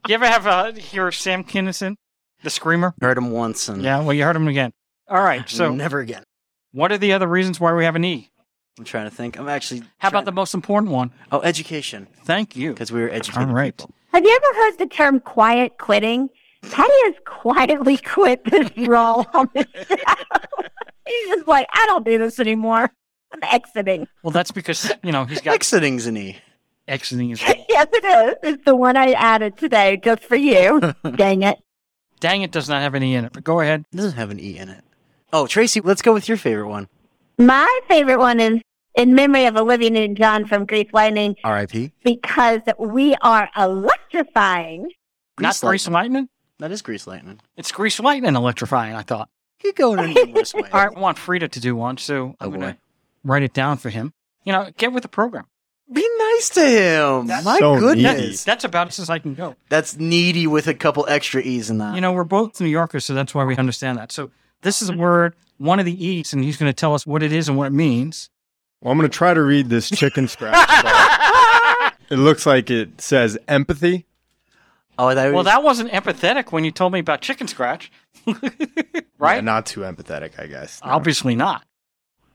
You 0.08 0.16
ever 0.16 0.26
have 0.26 0.48
uh, 0.48 0.72
hear 0.72 1.12
Sam 1.12 1.44
Kinison, 1.44 1.98
the 2.44 2.50
screamer? 2.50 2.94
Heard 3.02 3.18
him 3.18 3.32
once 3.32 3.68
and 3.70 3.82
Yeah. 3.84 4.02
Well, 4.02 4.14
you 4.14 4.24
heard 4.24 4.36
him 4.36 4.48
again. 4.48 4.72
All 5.08 5.22
right. 5.24 5.48
So, 5.50 5.74
never 5.76 6.00
again. 6.00 6.24
what 6.72 6.92
are 6.92 6.98
the 6.98 7.14
other 7.14 7.28
reasons 7.28 7.60
why 7.60 7.74
we 7.74 7.84
have 7.86 7.96
an 7.96 8.06
E? 8.06 8.30
I'm 8.78 8.86
trying 8.86 9.10
to 9.10 9.16
think. 9.16 9.38
I'm 9.38 9.50
actually. 9.50 9.84
How 9.98 10.08
about 10.08 10.26
the 10.26 10.32
most 10.32 10.54
important 10.54 10.92
one? 10.92 11.12
Oh, 11.32 11.42
education. 11.42 12.08
Thank 12.24 12.56
you. 12.56 12.72
Because 12.72 12.92
we 12.92 13.02
were 13.02 13.10
educated. 13.10 13.50
All 13.50 13.54
right. 13.54 13.76
people. 13.78 13.94
Have 14.14 14.24
you 14.24 14.34
ever 14.44 14.60
heard 14.60 14.78
the 14.78 14.88
term 14.88 15.20
quiet 15.20 15.78
quitting? 15.78 16.30
Teddy 16.70 16.90
has 17.06 17.16
quietly 17.26 17.98
quit 18.06 18.44
this 18.46 18.70
role 18.88 19.26
on 19.34 19.50
the 19.54 19.68
show. 19.74 20.66
He's 21.08 21.28
just 21.30 21.48
like, 21.48 21.68
I 21.74 21.86
don't 21.88 22.06
do 22.06 22.18
this 22.18 22.40
anymore. 22.40 22.92
I'm 23.34 23.44
exiting. 23.44 24.08
Well, 24.24 24.32
that's 24.32 24.52
because 24.52 24.92
you 25.04 25.12
know 25.12 25.26
he's 25.26 25.42
got 25.42 25.54
Exiting's 25.56 26.06
an 26.06 26.18
E. 26.18 26.38
exiting 26.88 27.30
his. 27.30 27.42
yes, 27.70 27.88
it 27.92 28.06
is. 28.06 28.54
It's 28.54 28.66
the 28.66 28.76
one 28.76 28.96
I 28.98 29.12
added 29.14 29.58
today 29.58 29.98
just 30.04 30.24
for 30.24 30.36
you. 30.36 30.94
Dang 31.16 31.44
it. 31.44 31.58
Dang 32.22 32.44
it, 32.44 32.52
does 32.52 32.70
not 32.70 32.82
have 32.82 32.96
any 32.96 33.12
e 33.12 33.16
in 33.16 33.26
it. 33.26 33.34
But 33.34 33.44
go 33.44 33.60
ahead. 33.60 33.84
It 33.92 33.98
doesn't 33.98 34.14
have 34.18 34.30
an 34.32 34.40
E 34.40 34.58
in 34.58 34.70
it. 34.70 34.84
Oh, 35.34 35.46
Tracy, 35.48 35.82
let's 35.82 36.02
go 36.02 36.14
with 36.14 36.30
your 36.30 36.38
favorite 36.38 36.70
one. 36.70 36.88
My 37.38 37.80
favorite 37.90 38.20
one 38.20 38.40
is 38.40 38.62
in 38.96 39.16
memory 39.16 39.46
of 39.46 39.58
Olivia 39.58 39.90
Newton 39.90 40.16
John 40.16 40.46
from 40.46 40.66
Grease 40.66 40.90
Lightning 40.94 41.36
R.I.P. 41.44 41.92
because 42.04 42.62
we 42.78 43.16
are 43.22 43.50
electrifying. 43.58 44.90
Not 45.40 45.60
Grease 45.60 45.88
Lightning. 45.88 46.30
That 46.60 46.72
is 46.72 46.82
Grease 46.82 47.08
Lightning. 47.08 47.40
It's 47.58 47.72
Grease 47.72 48.00
Lightning 48.00 48.36
electrifying. 48.36 48.94
I 48.96 49.02
thought. 49.02 49.30
You 49.64 49.74
go 49.74 49.94
in 49.94 50.00
a 50.00 50.08
numerous 50.08 50.54
way. 50.54 50.70
All 50.74 50.86
right, 50.86 50.96
I 50.96 51.00
want 51.00 51.18
Frida 51.20 51.48
to 51.50 51.60
do 51.60 51.76
one, 51.76 51.98
so 51.98 52.36
oh, 52.40 52.46
I'm 52.46 52.48
Oh, 52.50 52.52
gonna 52.52 52.78
write 53.24 53.44
it 53.44 53.54
down 53.54 53.78
for 53.78 53.90
him. 53.90 54.14
You 54.44 54.54
know, 54.54 54.70
get 54.78 54.92
with 54.92 55.04
the 55.04 55.10
program. 55.10 55.46
Be 55.92 56.08
nice 56.18 56.50
to 56.52 56.66
him. 56.66 57.28
My 57.44 57.58
so 57.60 57.78
goodness. 57.78 58.20
needy. 58.22 58.36
That's 58.46 58.64
about 58.64 58.98
as 58.98 59.10
I 59.10 59.20
can 59.20 59.34
go. 59.34 59.56
That's 59.70 59.98
needy 59.98 60.48
with 60.48 60.68
a 60.68 60.74
couple 60.74 61.06
extra 61.10 61.42
E's 61.42 61.70
in 61.70 61.80
that. 61.80 61.96
You 61.96 62.02
know, 62.02 62.14
we're 62.14 62.24
both 62.24 62.62
New 62.62 62.68
Yorkers, 62.68 63.04
so 63.04 63.14
that's 63.14 63.36
why 63.36 63.44
we 63.44 63.58
understand 63.58 63.98
that. 63.98 64.12
So 64.12 64.32
this 64.62 64.82
is 64.82 64.90
a 64.90 64.96
word, 64.96 65.36
one 65.58 65.80
of 65.80 65.86
the 65.86 66.06
E's, 66.06 66.32
and 66.32 66.44
he's 66.44 66.56
going 66.56 66.70
to 66.70 66.74
tell 66.74 66.94
us 66.94 67.06
what 67.06 67.24
it 67.24 67.34
is 67.34 67.50
and 67.50 67.58
what 67.58 67.68
it 67.68 67.74
means. 67.74 68.30
Well, 68.80 68.92
I'm 68.92 68.98
going 68.98 69.10
to 69.10 69.16
try 69.16 69.34
to 69.34 69.42
read 69.42 69.70
this 69.70 69.90
chicken 69.90 70.28
scratch. 70.30 70.56
it 72.10 72.18
looks 72.18 72.46
like 72.46 72.72
it 72.72 73.02
says 73.02 73.38
empathy. 73.50 74.06
oh, 74.98 75.08
I 75.08 75.16
thought 75.16 75.28
it 75.28 75.34
Well, 75.34 75.44
that 75.44 75.62
wasn't 75.62 75.92
empathetic 75.92 76.54
when 76.54 76.64
you 76.64 76.72
told 76.72 76.94
me 76.94 77.00
about 77.00 77.22
chicken 77.22 77.48
scratch, 77.50 77.92
right? 79.18 79.36
Yeah, 79.36 79.42
not 79.42 79.66
too 79.66 79.82
empathetic, 79.82 80.40
I 80.40 80.48
guess. 80.48 80.80
Obviously 80.82 81.36
not. 81.36 81.66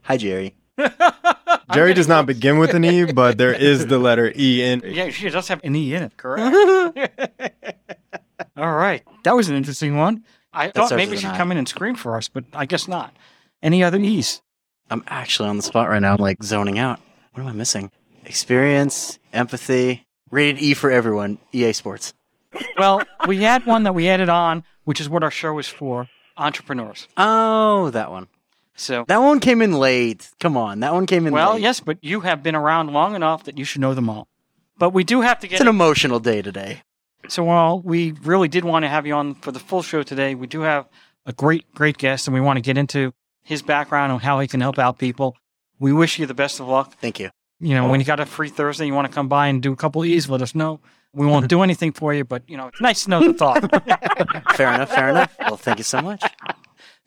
Hi, 0.03 0.15
Jerry. 0.15 0.55
Jerry 1.73 1.93
does 1.93 2.07
not 2.07 2.25
begin 2.25 2.59
with 2.59 2.73
an 2.73 2.85
E, 2.85 3.11
but 3.11 3.37
there 3.37 3.53
is 3.53 3.87
the 3.87 3.99
letter 3.99 4.31
E 4.35 4.63
in. 4.63 4.81
Yeah, 4.85 5.09
she 5.09 5.29
does 5.29 5.47
have 5.47 5.61
an 5.63 5.75
E 5.75 5.93
in 5.93 6.03
it, 6.03 6.17
correct? 6.17 7.25
All 8.57 8.73
right. 8.73 9.03
That 9.23 9.35
was 9.35 9.49
an 9.49 9.55
interesting 9.55 9.97
one. 9.97 10.23
I 10.53 10.69
thought 10.69 10.91
maybe 10.95 11.17
she'd 11.17 11.27
I. 11.27 11.37
come 11.37 11.51
in 11.51 11.57
and 11.57 11.67
scream 11.67 11.95
for 11.95 12.15
us, 12.15 12.29
but 12.29 12.45
I 12.53 12.65
guess 12.65 12.87
not. 12.87 13.15
Any 13.61 13.83
other 13.83 13.99
E's? 13.99 14.41
I'm 14.89 15.03
actually 15.07 15.49
on 15.49 15.57
the 15.57 15.63
spot 15.63 15.89
right 15.89 16.01
now. 16.01 16.13
I'm 16.13 16.19
like 16.19 16.41
zoning 16.43 16.79
out. 16.79 16.99
What 17.33 17.43
am 17.43 17.49
I 17.49 17.53
missing? 17.53 17.91
Experience, 18.25 19.19
empathy, 19.33 20.05
rated 20.31 20.61
E 20.61 20.73
for 20.73 20.89
everyone. 20.89 21.37
EA 21.53 21.73
Sports. 21.73 22.13
Well, 22.77 23.01
we 23.27 23.43
had 23.43 23.65
one 23.65 23.83
that 23.83 23.93
we 23.93 24.07
added 24.09 24.29
on, 24.29 24.63
which 24.85 25.01
is 25.01 25.09
what 25.09 25.23
our 25.23 25.31
show 25.31 25.57
is 25.59 25.67
for 25.67 26.07
entrepreneurs. 26.37 27.07
Oh, 27.17 27.89
that 27.91 28.09
one. 28.09 28.27
So, 28.79 29.05
That 29.07 29.17
one 29.17 29.39
came 29.39 29.61
in 29.61 29.73
late. 29.73 30.29
Come 30.39 30.55
on, 30.55 30.79
that 30.81 30.93
one 30.93 31.05
came 31.07 31.25
in 31.25 31.33
late. 31.33 31.39
well, 31.41 31.53
late. 31.53 31.63
yes, 31.63 31.79
but 31.79 31.97
you 32.01 32.21
have 32.21 32.43
been 32.43 32.55
around 32.55 32.93
long 32.93 33.15
enough 33.15 33.43
that 33.45 33.57
you 33.57 33.65
should 33.65 33.81
know 33.81 33.93
them 33.95 34.09
all. 34.09 34.27
But 34.77 34.91
we 34.91 35.03
do 35.03 35.21
have 35.21 35.39
to 35.39 35.47
get. 35.47 35.55
It's 35.55 35.61
an 35.61 35.67
emotional 35.67 36.19
day 36.19 36.41
today. 36.43 36.83
So 37.27 37.43
while 37.43 37.81
we 37.81 38.11
really 38.23 38.47
did 38.47 38.63
want 38.63 38.83
to 38.83 38.89
have 38.89 39.07
you 39.07 39.13
on 39.15 39.33
for 39.35 39.51
the 39.51 39.59
full 39.59 39.81
show 39.81 40.03
today, 40.03 40.35
we 40.35 40.45
do 40.47 40.61
have 40.61 40.87
a 41.25 41.33
great, 41.33 41.65
great 41.73 41.97
guest, 41.97 42.27
and 42.27 42.33
we 42.33 42.39
want 42.39 42.57
to 42.57 42.61
get 42.61 42.77
into 42.77 43.13
his 43.43 43.61
background 43.63 44.11
and 44.11 44.21
how 44.21 44.39
he 44.39 44.47
can 44.47 44.61
help 44.61 44.77
out 44.77 44.97
people. 44.99 45.35
We 45.79 45.91
wish 45.91 46.19
you 46.19 46.25
the 46.27 46.33
best 46.35 46.59
of 46.59 46.67
luck. 46.67 46.93
Thank 47.01 47.19
you. 47.19 47.31
You 47.59 47.73
know, 47.73 47.89
when 47.89 47.99
you 47.99 48.05
got 48.05 48.19
a 48.19 48.25
free 48.27 48.49
Thursday, 48.49 48.85
you 48.85 48.93
want 48.93 49.07
to 49.07 49.13
come 49.13 49.27
by 49.27 49.47
and 49.47 49.61
do 49.61 49.73
a 49.73 49.75
couple 49.75 50.03
of 50.03 50.07
E's, 50.07 50.29
let 50.29 50.43
us 50.43 50.53
know. 50.53 50.79
We 51.13 51.25
won't 51.25 51.47
do 51.55 51.63
anything 51.63 51.91
for 51.91 52.13
you, 52.13 52.23
but 52.23 52.43
you 52.47 52.55
know, 52.55 52.67
it's 52.67 52.79
nice 52.79 53.05
to 53.05 53.09
know 53.09 53.23
the 53.25 53.33
thought. 53.33 53.61
Fair 54.55 54.71
enough. 54.73 54.89
Fair 54.93 55.09
enough. 55.09 55.35
Well, 55.39 55.57
thank 55.57 55.79
you 55.79 55.83
so 55.83 55.99
much. 56.01 56.23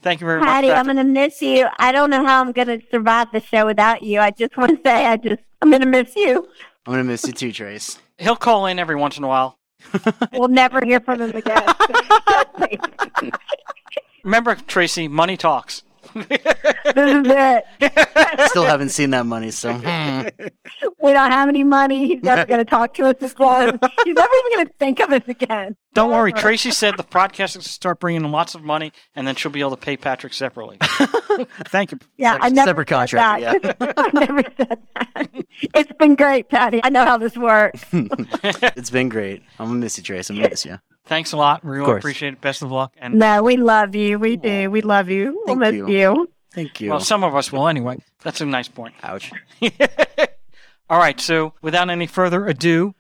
Thank 0.02 0.21
you 0.21 0.26
very 0.26 0.40
much. 0.40 0.49
Patty, 0.49 0.71
I'm 0.71 0.87
going 0.87 0.97
to 0.97 1.04
miss 1.04 1.42
you. 1.42 1.69
I 1.78 1.92
don't 1.92 2.11
know 2.11 2.25
how 2.25 2.40
I'm 2.40 2.52
going 2.52 2.69
to 2.69 2.80
survive 2.90 3.28
the 3.33 3.40
show 3.40 3.66
without 3.66 4.02
you. 4.02 4.21
I 4.21 4.30
just 4.30 4.57
want 4.57 4.71
to 4.71 4.83
say, 4.83 5.07
I 5.07 5.16
just, 5.16 5.42
I'm 5.61 5.71
going 5.71 5.83
to 5.83 5.87
miss 5.87 6.16
you. 6.16 6.49
I'm 6.87 6.95
gonna 6.95 7.04
miss 7.04 7.26
you 7.26 7.33
too, 7.33 7.52
Trace. 7.52 7.99
He'll 8.19 8.37
call 8.37 8.66
in 8.66 8.78
every 8.78 8.97
once 8.97 9.19
in 9.19 9.25
a 9.25 9.28
while. 9.28 9.59
We'll 10.33 10.49
never 10.49 10.85
hear 10.85 11.00
from 11.00 11.21
him 11.21 11.30
again. 11.30 11.66
Remember, 14.25 14.54
Tracy, 14.54 15.09
money 15.09 15.37
talks. 15.37 15.83
This 16.14 16.37
is 16.97 17.26
it. 17.26 18.49
Still 18.50 18.64
haven't 18.64 18.90
seen 18.90 19.11
that 19.11 19.26
money, 19.26 19.50
so 19.50 19.73
hmm. 19.73 20.29
We 21.02 21.12
don't 21.12 21.31
have 21.31 21.49
any 21.49 21.64
money. 21.64 22.07
He's 22.07 22.23
never 22.23 22.45
going 22.45 22.59
to 22.59 22.64
talk 22.64 22.95
to 22.95 23.05
us 23.05 23.17
again. 23.21 23.79
He's 24.05 24.14
never 24.14 24.35
even 24.35 24.52
going 24.52 24.67
to 24.67 24.73
think 24.79 25.00
of 25.00 25.11
us 25.11 25.23
again. 25.26 25.76
Don't 25.95 26.11
worry. 26.11 26.33
Tracy 26.33 26.71
said 26.71 26.97
the 26.97 27.02
podcast 27.02 27.50
is 27.50 27.55
going 27.57 27.62
to 27.64 27.69
start 27.69 28.00
bringing 28.00 28.25
in 28.25 28.31
lots 28.31 28.55
of 28.55 28.62
money, 28.62 28.93
and 29.17 29.26
then 29.26 29.35
she'll 29.35 29.50
be 29.50 29.61
able 29.61 29.71
to 29.71 29.76
pay 29.76 29.97
Patrick 29.97 30.33
separately. 30.33 30.76
Thank 31.69 31.93
you. 31.93 31.99
Yeah, 32.17 32.38
I 32.40 32.49
never 32.50 32.69
separate 32.69 32.88
contract. 32.88 33.62
that. 33.62 33.95
I 33.97 34.11
never 34.12 34.43
said 34.57 34.79
that. 34.95 35.31
It's 35.75 35.93
been 35.99 36.14
great, 36.14 36.49
Patty. 36.49 36.81
I 36.85 36.90
know 36.90 37.05
how 37.05 37.19
this 37.19 37.37
works. 37.37 37.85
it's 37.93 38.90
been 38.90 39.09
great. 39.09 39.43
I'm 39.59 39.69
gonna 39.69 39.81
miss 39.81 39.99
you, 39.99 40.05
Trace. 40.05 40.31
I'm 40.31 40.37
gonna 40.37 40.50
miss 40.50 40.64
you. 40.64 40.79
Thanks 41.11 41.33
a 41.33 41.37
lot. 41.37 41.64
We 41.64 41.73
really 41.73 41.97
appreciate 41.97 42.35
it. 42.35 42.40
Best 42.40 42.62
of 42.62 42.71
luck. 42.71 42.95
And 42.97 43.14
No, 43.14 43.43
we 43.43 43.57
love 43.57 43.97
you. 43.97 44.17
We 44.17 44.37
do. 44.37 44.71
We 44.71 44.81
love 44.81 45.11
you. 45.11 45.43
We'll 45.45 45.59
Thank 45.59 45.59
miss 45.59 45.75
you. 45.75 45.88
you. 45.88 46.31
Thank 46.52 46.81
you. 46.81 46.90
Well, 46.90 47.00
some 47.00 47.25
of 47.25 47.35
us 47.35 47.50
will 47.50 47.67
anyway. 47.67 47.99
That's 48.23 48.40
a 48.40 48.47
nice 48.47 48.69
point. 48.69 48.95
Ouch. 49.02 49.33
All 50.88 50.99
right, 50.99 51.21
so 51.21 51.52
without 51.62 51.90
any 51.90 52.07
further 52.07 52.47
ado, 52.47 52.95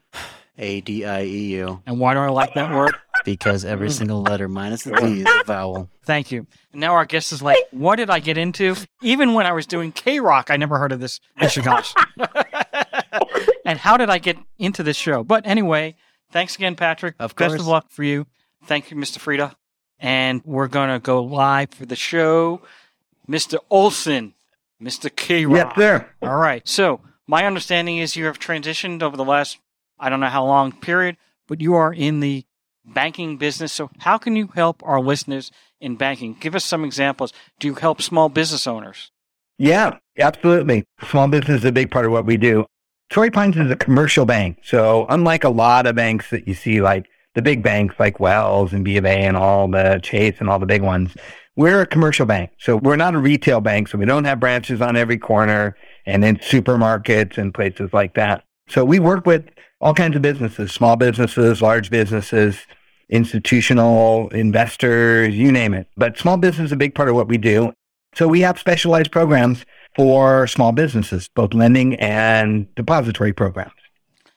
A 0.58 0.80
D 0.80 1.04
I 1.04 1.22
E 1.22 1.54
U. 1.58 1.82
and 1.86 2.00
why 2.00 2.14
do 2.14 2.18
I 2.18 2.30
like 2.30 2.54
that 2.54 2.74
word? 2.74 2.96
Because 3.24 3.64
every 3.64 3.88
mm. 3.88 3.92
single 3.92 4.22
letter 4.22 4.48
minus 4.48 4.82
the 4.82 4.90
T 4.96 5.20
is 5.20 5.26
a 5.28 5.44
vowel. 5.44 5.88
Thank 6.04 6.32
you. 6.32 6.48
Now 6.72 6.94
our 6.94 7.04
guest 7.04 7.30
is 7.30 7.42
like, 7.42 7.58
what 7.70 7.94
did 7.94 8.10
I 8.10 8.18
get 8.18 8.36
into? 8.36 8.74
Even 9.02 9.34
when 9.34 9.46
I 9.46 9.52
was 9.52 9.66
doing 9.66 9.92
K 9.92 10.18
Rock, 10.18 10.50
I 10.50 10.56
never 10.56 10.78
heard 10.78 10.90
of 10.90 10.98
this 10.98 11.20
Michigosh. 11.40 11.94
and 13.64 13.78
how 13.78 13.96
did 13.96 14.10
I 14.10 14.18
get 14.18 14.36
into 14.58 14.82
this 14.82 14.96
show? 14.96 15.22
But 15.22 15.46
anyway, 15.46 15.94
thanks 16.30 16.56
again, 16.56 16.76
Patrick. 16.76 17.14
Of 17.18 17.34
course. 17.34 17.52
Best 17.52 17.60
of 17.60 17.66
luck 17.66 17.90
for 17.90 18.02
you. 18.02 18.26
Thank 18.64 18.90
you, 18.90 18.96
Mr. 18.96 19.18
Frida. 19.18 19.54
And 19.98 20.42
we're 20.44 20.68
going 20.68 20.90
to 20.90 20.98
go 20.98 21.22
live 21.22 21.70
for 21.70 21.86
the 21.86 21.96
show. 21.96 22.62
Mr. 23.28 23.58
Olsen, 23.70 24.34
Mr. 24.82 25.14
K 25.14 25.46
Rock. 25.46 25.76
Yes, 25.76 25.76
sir. 25.76 26.06
All 26.22 26.36
right. 26.36 26.66
So 26.66 27.00
my 27.26 27.44
understanding 27.46 27.98
is 27.98 28.16
you 28.16 28.24
have 28.24 28.38
transitioned 28.38 29.02
over 29.02 29.16
the 29.16 29.24
last 29.24 29.58
I 29.98 30.08
don't 30.08 30.20
know 30.20 30.28
how 30.28 30.44
long 30.44 30.72
period, 30.72 31.16
but 31.46 31.60
you 31.60 31.74
are 31.74 31.92
in 31.92 32.20
the 32.20 32.44
banking 32.84 33.36
business. 33.36 33.72
So 33.72 33.90
how 33.98 34.18
can 34.18 34.34
you 34.34 34.48
help 34.48 34.82
our 34.84 35.00
listeners 35.00 35.52
in 35.80 35.96
banking? 35.96 36.36
Give 36.40 36.54
us 36.54 36.64
some 36.64 36.84
examples. 36.84 37.32
Do 37.58 37.68
you 37.68 37.74
help 37.74 38.00
small 38.00 38.28
business 38.28 38.66
owners? 38.66 39.12
Yeah, 39.58 39.98
absolutely. 40.18 40.86
Small 41.08 41.28
business 41.28 41.58
is 41.58 41.64
a 41.66 41.72
big 41.72 41.90
part 41.90 42.06
of 42.06 42.12
what 42.12 42.24
we 42.24 42.38
do. 42.38 42.64
Torrey 43.10 43.32
Pines 43.32 43.56
is 43.56 43.70
a 43.72 43.76
commercial 43.76 44.24
bank. 44.24 44.58
So 44.62 45.04
unlike 45.08 45.42
a 45.42 45.48
lot 45.48 45.86
of 45.86 45.96
banks 45.96 46.30
that 46.30 46.46
you 46.46 46.54
see, 46.54 46.80
like 46.80 47.08
the 47.34 47.42
big 47.42 47.60
banks 47.60 47.96
like 47.98 48.20
Wells 48.20 48.72
and 48.72 48.84
B 48.84 48.96
of 48.96 49.04
A 49.04 49.08
and 49.08 49.36
all 49.36 49.66
the 49.66 49.98
Chase 50.00 50.36
and 50.38 50.48
all 50.48 50.60
the 50.60 50.66
big 50.66 50.80
ones, 50.80 51.16
we're 51.56 51.80
a 51.80 51.86
commercial 51.86 52.24
bank. 52.24 52.52
So 52.58 52.76
we're 52.76 52.94
not 52.94 53.16
a 53.16 53.18
retail 53.18 53.60
bank. 53.60 53.88
So 53.88 53.98
we 53.98 54.04
don't 54.04 54.24
have 54.26 54.38
branches 54.38 54.80
on 54.80 54.96
every 54.96 55.18
corner 55.18 55.76
and 56.06 56.24
in 56.24 56.36
supermarkets 56.36 57.36
and 57.36 57.52
places 57.52 57.92
like 57.92 58.14
that. 58.14 58.44
So 58.68 58.84
we 58.84 59.00
work 59.00 59.26
with 59.26 59.44
all 59.80 59.92
kinds 59.92 60.14
of 60.14 60.22
businesses, 60.22 60.70
small 60.70 60.94
businesses, 60.94 61.60
large 61.60 61.90
businesses, 61.90 62.58
institutional 63.08 64.28
investors, 64.28 65.34
you 65.34 65.50
name 65.50 65.74
it. 65.74 65.88
But 65.96 66.16
small 66.16 66.36
business 66.36 66.66
is 66.66 66.72
a 66.72 66.76
big 66.76 66.94
part 66.94 67.08
of 67.08 67.16
what 67.16 67.26
we 67.26 67.38
do. 67.38 67.72
So 68.14 68.28
we 68.28 68.40
have 68.42 68.58
specialized 68.58 69.10
programs 69.10 69.64
for 69.96 70.46
small 70.46 70.72
businesses, 70.72 71.28
both 71.28 71.54
lending 71.54 71.94
and 71.96 72.72
depository 72.74 73.32
programs. 73.32 73.72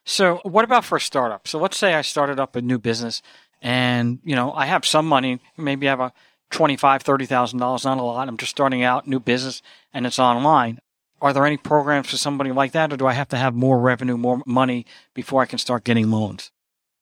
So 0.06 0.42
what 0.44 0.66
about 0.66 0.84
for 0.84 0.98
a 0.98 1.02
startup? 1.02 1.48
So 1.48 1.60
let's 1.60 1.78
say 1.78 1.94
I 1.94 2.02
started 2.02 2.40
up 2.40 2.56
a 2.56 2.62
new 2.62 2.78
business 2.78 3.22
and, 3.62 4.20
you 4.24 4.36
know, 4.36 4.52
I 4.54 4.66
have 4.66 4.86
some 4.86 5.08
money, 5.08 5.40
maybe 5.58 5.88
I 5.88 5.92
have 5.92 6.00
a 6.00 6.14
twenty-five, 6.50 7.02
thirty 7.02 7.26
thousand 7.26 7.60
dollars, 7.60 7.86
not 7.86 7.98
a 7.98 8.04
lot. 8.04 8.28
I'm 8.28 8.38
just 8.38 8.52
starting 8.52 8.84
out, 8.84 9.08
new 9.08 9.20
business, 9.20 9.62
and 9.94 10.06
it's 10.06 10.20
online. 10.20 10.80
Are 11.22 11.32
there 11.32 11.46
any 11.46 11.58
programs 11.58 12.10
for 12.10 12.18
somebody 12.18 12.52
like 12.52 12.74
that, 12.74 12.92
or 12.92 12.98
do 12.98 13.08
I 13.08 13.14
have 13.14 13.30
to 13.30 13.38
have 13.38 13.56
more 13.56 13.80
revenue, 13.80 14.18
more 14.18 14.44
money 14.46 14.86
before 15.14 15.42
I 15.42 15.46
can 15.46 15.58
start 15.58 15.86
getting 15.86 16.12
loans? 16.12 16.52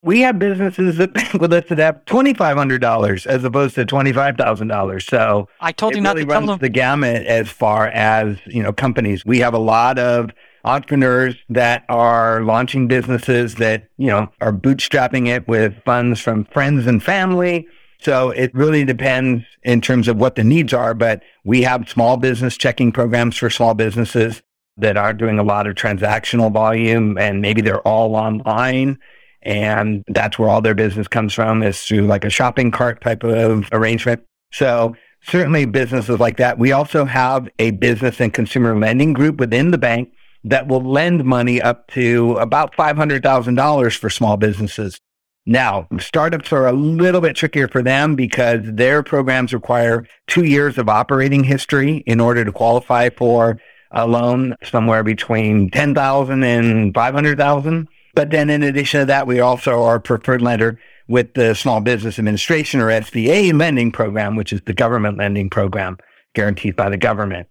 We 0.03 0.21
have 0.21 0.39
businesses 0.39 0.97
that 0.97 1.13
bank 1.13 1.33
with 1.33 1.53
us 1.53 1.65
that 1.69 1.77
have 1.77 2.03
$2,500 2.05 3.27
as 3.27 3.43
opposed 3.43 3.75
to 3.75 3.85
$25,000. 3.85 5.01
So 5.09 5.47
I 5.59 5.71
told 5.71 5.93
it 5.93 5.97
you 5.97 6.01
not 6.01 6.15
really 6.15 6.25
to 6.25 6.31
tell 6.31 6.39
runs 6.41 6.49
them. 6.49 6.59
the 6.59 6.69
gamut 6.69 7.25
as 7.27 7.49
far 7.49 7.87
as, 7.87 8.37
you 8.45 8.63
know, 8.63 8.73
companies. 8.73 9.25
We 9.25 9.39
have 9.39 9.53
a 9.53 9.59
lot 9.59 9.99
of 9.99 10.31
entrepreneurs 10.63 11.35
that 11.49 11.85
are 11.89 12.41
launching 12.43 12.87
businesses 12.87 13.55
that, 13.55 13.89
you 13.97 14.07
know, 14.07 14.29
are 14.41 14.53
bootstrapping 14.53 15.27
it 15.27 15.47
with 15.47 15.75
funds 15.85 16.19
from 16.19 16.45
friends 16.45 16.87
and 16.87 17.01
family. 17.01 17.67
So 17.99 18.31
it 18.31 18.53
really 18.55 18.83
depends 18.83 19.43
in 19.63 19.81
terms 19.81 20.07
of 20.07 20.17
what 20.17 20.35
the 20.35 20.43
needs 20.43 20.73
are, 20.73 20.95
but 20.95 21.21
we 21.43 21.61
have 21.61 21.87
small 21.87 22.17
business 22.17 22.57
checking 22.57 22.91
programs 22.91 23.37
for 23.37 23.51
small 23.51 23.75
businesses 23.75 24.41
that 24.77 24.97
are 24.97 25.13
doing 25.13 25.37
a 25.37 25.43
lot 25.43 25.67
of 25.67 25.75
transactional 25.75 26.51
volume 26.51 27.17
and 27.17 27.41
maybe 27.41 27.61
they're 27.61 27.87
all 27.87 28.15
online 28.15 28.97
and 29.43 30.03
that's 30.07 30.37
where 30.37 30.49
all 30.49 30.61
their 30.61 30.75
business 30.75 31.07
comes 31.07 31.33
from 31.33 31.63
is 31.63 31.81
through 31.81 32.07
like 32.07 32.23
a 32.23 32.29
shopping 32.29 32.71
cart 32.71 33.01
type 33.01 33.23
of 33.23 33.67
arrangement. 33.71 34.23
So 34.51 34.95
certainly 35.23 35.65
businesses 35.65 36.19
like 36.19 36.37
that. 36.37 36.59
We 36.59 36.71
also 36.71 37.05
have 37.05 37.49
a 37.59 37.71
business 37.71 38.19
and 38.19 38.33
consumer 38.33 38.77
lending 38.77 39.13
group 39.13 39.37
within 39.37 39.71
the 39.71 39.77
bank 39.77 40.09
that 40.43 40.67
will 40.67 40.81
lend 40.81 41.23
money 41.23 41.61
up 41.61 41.87
to 41.89 42.33
about 42.33 42.75
$500,000 42.75 43.97
for 43.97 44.09
small 44.09 44.37
businesses. 44.37 44.99
Now, 45.45 45.87
startups 45.99 46.51
are 46.53 46.67
a 46.67 46.71
little 46.71 47.21
bit 47.21 47.35
trickier 47.35 47.67
for 47.67 47.81
them 47.81 48.15
because 48.15 48.59
their 48.63 49.01
programs 49.01 49.53
require 49.53 50.05
two 50.27 50.45
years 50.45 50.77
of 50.77 50.87
operating 50.87 51.43
history 51.43 51.97
in 52.05 52.19
order 52.19 52.45
to 52.45 52.51
qualify 52.51 53.09
for 53.09 53.59
a 53.91 54.07
loan 54.07 54.55
somewhere 54.63 55.03
between 55.03 55.69
10,000 55.71 56.43
and 56.43 56.93
500,000. 56.93 57.87
But 58.13 58.29
then 58.31 58.49
in 58.49 58.63
addition 58.63 59.01
to 59.01 59.05
that, 59.05 59.27
we 59.27 59.39
also 59.39 59.83
are 59.83 59.95
a 59.95 60.01
preferred 60.01 60.41
lender 60.41 60.79
with 61.07 61.33
the 61.33 61.53
Small 61.53 61.81
Business 61.81 62.19
Administration 62.19 62.79
or 62.79 62.87
SBA 62.87 63.57
lending 63.57 63.91
program, 63.91 64.35
which 64.35 64.53
is 64.53 64.61
the 64.61 64.73
government 64.73 65.17
lending 65.17 65.49
program 65.49 65.97
guaranteed 66.33 66.75
by 66.75 66.89
the 66.89 66.97
government. 66.97 67.47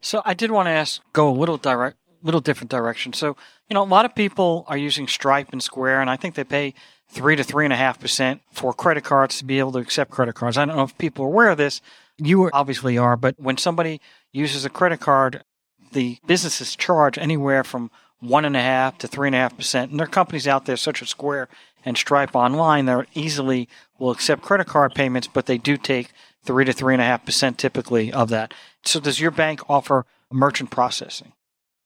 So 0.00 0.22
I 0.24 0.34
did 0.34 0.50
want 0.50 0.66
to 0.66 0.70
ask, 0.70 1.02
go 1.12 1.28
a 1.28 1.32
little 1.32 1.56
direct, 1.56 1.96
little 2.22 2.40
different 2.40 2.70
direction. 2.70 3.12
So 3.12 3.36
you 3.68 3.74
know, 3.74 3.82
a 3.82 3.84
lot 3.84 4.04
of 4.04 4.14
people 4.14 4.64
are 4.68 4.78
using 4.78 5.06
Stripe 5.06 5.48
and 5.52 5.62
Square, 5.62 6.00
and 6.00 6.08
I 6.08 6.16
think 6.16 6.34
they 6.34 6.44
pay 6.44 6.74
three 7.08 7.36
to 7.36 7.44
three 7.44 7.64
and 7.64 7.72
a 7.72 7.76
half 7.76 8.00
percent 8.00 8.40
for 8.52 8.72
credit 8.72 9.04
cards 9.04 9.38
to 9.38 9.44
be 9.44 9.58
able 9.58 9.72
to 9.72 9.78
accept 9.78 10.10
credit 10.10 10.34
cards. 10.34 10.56
I 10.56 10.64
don't 10.64 10.76
know 10.76 10.84
if 10.84 10.96
people 10.98 11.24
are 11.24 11.28
aware 11.28 11.50
of 11.50 11.58
this. 11.58 11.80
You 12.16 12.50
obviously 12.52 12.96
are, 12.98 13.16
but 13.16 13.34
when 13.38 13.58
somebody 13.58 14.00
uses 14.32 14.64
a 14.64 14.70
credit 14.70 15.00
card, 15.00 15.44
the 15.92 16.18
businesses 16.26 16.76
charge 16.76 17.18
anywhere 17.18 17.62
from 17.62 17.90
one 18.20 18.44
and 18.44 18.56
a 18.56 18.62
half 18.62 18.98
to 18.98 19.08
three 19.08 19.28
and 19.28 19.34
a 19.34 19.38
half 19.38 19.56
percent. 19.56 19.90
And 19.90 20.00
there 20.00 20.06
are 20.06 20.10
companies 20.10 20.48
out 20.48 20.66
there 20.66 20.76
such 20.76 21.02
as 21.02 21.08
Square 21.08 21.48
and 21.84 21.96
Stripe 21.96 22.34
online 22.34 22.86
that 22.86 23.06
easily 23.14 23.68
will 23.98 24.10
accept 24.10 24.42
credit 24.42 24.66
card 24.66 24.94
payments, 24.94 25.28
but 25.28 25.46
they 25.46 25.58
do 25.58 25.76
take 25.76 26.10
three 26.44 26.64
to 26.64 26.72
three 26.72 26.94
and 26.94 27.02
a 27.02 27.06
half 27.06 27.24
percent 27.24 27.58
typically 27.58 28.12
of 28.12 28.28
that. 28.30 28.54
So 28.84 29.00
does 29.00 29.20
your 29.20 29.30
bank 29.30 29.60
offer 29.68 30.06
merchant 30.30 30.70
processing? 30.70 31.32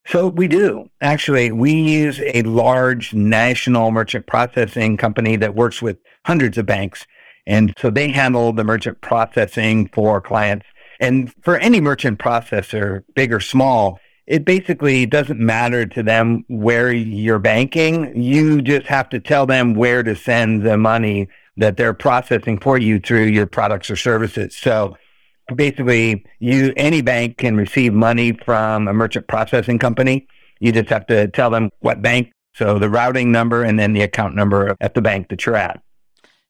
So 0.07 0.29
we 0.29 0.49
do. 0.49 0.91
Actually, 1.01 1.53
we 1.53 1.73
use 1.73 2.21
a 2.21 2.43
large 2.43 3.15
national 3.15 3.91
merchant 3.93 4.27
processing 4.27 4.97
company 4.97 5.37
that 5.37 5.55
works 5.55 5.81
with 5.81 5.99
hundreds 6.27 6.59
of 6.59 6.67
banks. 6.67 7.07
And 7.47 7.73
so 7.79 7.91
they 7.91 8.09
handle 8.09 8.53
the 8.53 8.65
merchant 8.65 9.01
processing 9.01 9.89
for 9.93 10.21
clients. 10.21 10.67
And 11.01 11.33
for 11.43 11.57
any 11.59 11.81
merchant 11.81 12.19
processor, 12.19 13.03
big 13.15 13.33
or 13.33 13.41
small, 13.41 13.99
it 14.27 14.45
basically 14.45 15.07
doesn't 15.07 15.41
matter 15.41 15.85
to 15.87 16.03
them 16.03 16.45
where 16.49 16.93
you're 16.93 17.39
banking. 17.39 18.21
You 18.21 18.63
just 18.63 18.87
have 18.87 19.09
to 19.11 19.21
tell 19.21 19.47
them 19.47 19.75
where 19.75 20.03
to 20.03 20.15
send 20.15 20.63
the 20.63 20.77
money 20.77 21.29
that 21.57 21.77
they're 21.77 21.95
processing 21.95 22.59
for 22.59 22.79
you 22.79 22.99
through 22.99 23.25
your 23.25 23.47
products 23.47 23.91
or 23.91 23.97
services. 23.97 24.57
So 24.57 24.97
basically 25.55 26.25
you 26.39 26.73
any 26.77 27.03
bank 27.03 27.39
can 27.39 27.57
receive 27.57 27.93
money 27.93 28.33
from 28.33 28.89
a 28.89 28.93
merchant 28.93 29.27
processing 29.27 29.79
company. 29.79 30.27
You 30.61 30.73
just 30.73 30.89
have 30.91 31.07
to 31.07 31.29
tell 31.29 31.51
them 31.51 31.71
what 31.81 32.01
bank, 32.01 32.33
so 32.55 32.79
the 32.79 32.89
routing 32.89 33.33
number 33.33 33.65
and 33.65 33.79
then 33.79 33.93
the 33.93 34.03
account 34.03 34.35
number 34.35 34.77
at 34.81 34.95
the 34.95 35.03
bank 35.03 35.29
that 35.31 35.45
you're 35.45 35.57
at. 35.57 35.83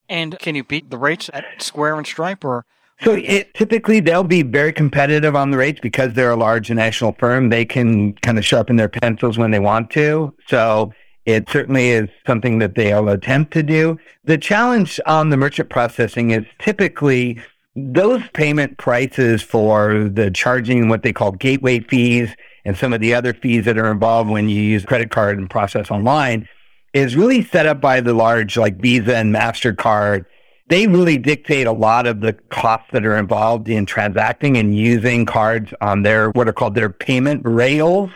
And 0.07 0.37
can 0.37 0.53
you 0.53 0.63
beat 0.63 0.89
the 0.89 0.97
rates 0.97 1.29
at 1.33 1.45
Square 1.57 1.97
and 1.97 2.05
Stripe 2.05 2.45
or 2.45 2.65
So 3.03 3.13
it 3.13 3.53
typically 3.53 3.99
they'll 3.99 4.23
be 4.23 4.43
very 4.43 4.71
competitive 4.71 5.35
on 5.35 5.51
the 5.51 5.57
rates 5.57 5.79
because 5.81 6.13
they're 6.13 6.31
a 6.31 6.37
large 6.37 6.69
national 6.71 7.13
firm. 7.19 7.49
They 7.49 7.65
can 7.65 8.13
kind 8.15 8.37
of 8.37 8.45
sharpen 8.45 8.77
their 8.77 8.89
pencils 8.89 9.37
when 9.37 9.51
they 9.51 9.59
want 9.59 9.89
to. 9.91 10.33
So 10.47 10.93
it 11.25 11.49
certainly 11.49 11.89
is 11.89 12.07
something 12.25 12.59
that 12.59 12.75
they'll 12.75 13.09
attempt 13.09 13.51
to 13.53 13.63
do. 13.63 13.97
The 14.23 14.37
challenge 14.37 14.99
on 15.05 15.29
the 15.29 15.37
merchant 15.37 15.69
processing 15.69 16.31
is 16.31 16.45
typically 16.59 17.41
those 17.75 18.21
payment 18.33 18.77
prices 18.77 19.41
for 19.41 20.09
the 20.09 20.31
charging 20.31 20.87
what 20.87 21.03
they 21.03 21.11
call 21.11 21.31
gateway 21.31 21.79
fees 21.79 22.29
and 22.65 22.77
some 22.77 22.93
of 22.93 23.01
the 23.01 23.13
other 23.13 23.33
fees 23.33 23.65
that 23.65 23.77
are 23.77 23.91
involved 23.91 24.29
when 24.29 24.47
you 24.47 24.61
use 24.61 24.85
credit 24.85 25.11
card 25.11 25.37
and 25.37 25.49
process 25.49 25.91
online 25.91 26.47
is 26.93 27.15
really 27.15 27.43
set 27.43 27.65
up 27.65 27.81
by 27.81 27.99
the 27.99 28.13
large 28.13 28.55
like 28.55 28.77
Visa 28.77 29.17
and 29.17 29.33
MasterCard. 29.33 30.25
They 30.67 30.87
really 30.87 31.17
dictate 31.17 31.67
a 31.67 31.71
lot 31.71 32.07
of 32.07 32.21
the 32.21 32.33
costs 32.33 32.87
that 32.91 33.05
are 33.05 33.17
involved 33.17 33.67
in 33.67 33.85
transacting 33.85 34.57
and 34.57 34.75
using 34.77 35.25
cards 35.25 35.73
on 35.81 36.03
their 36.03 36.29
what 36.31 36.47
are 36.47 36.53
called 36.53 36.75
their 36.75 36.89
payment 36.89 37.41
rails. 37.43 38.09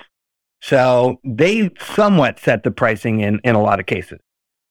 So 0.61 1.19
they 1.23 1.69
somewhat 1.79 2.39
set 2.39 2.63
the 2.63 2.71
pricing 2.71 3.19
in, 3.19 3.39
in 3.43 3.55
a 3.55 3.61
lot 3.61 3.79
of 3.79 3.85
cases. 3.85 4.19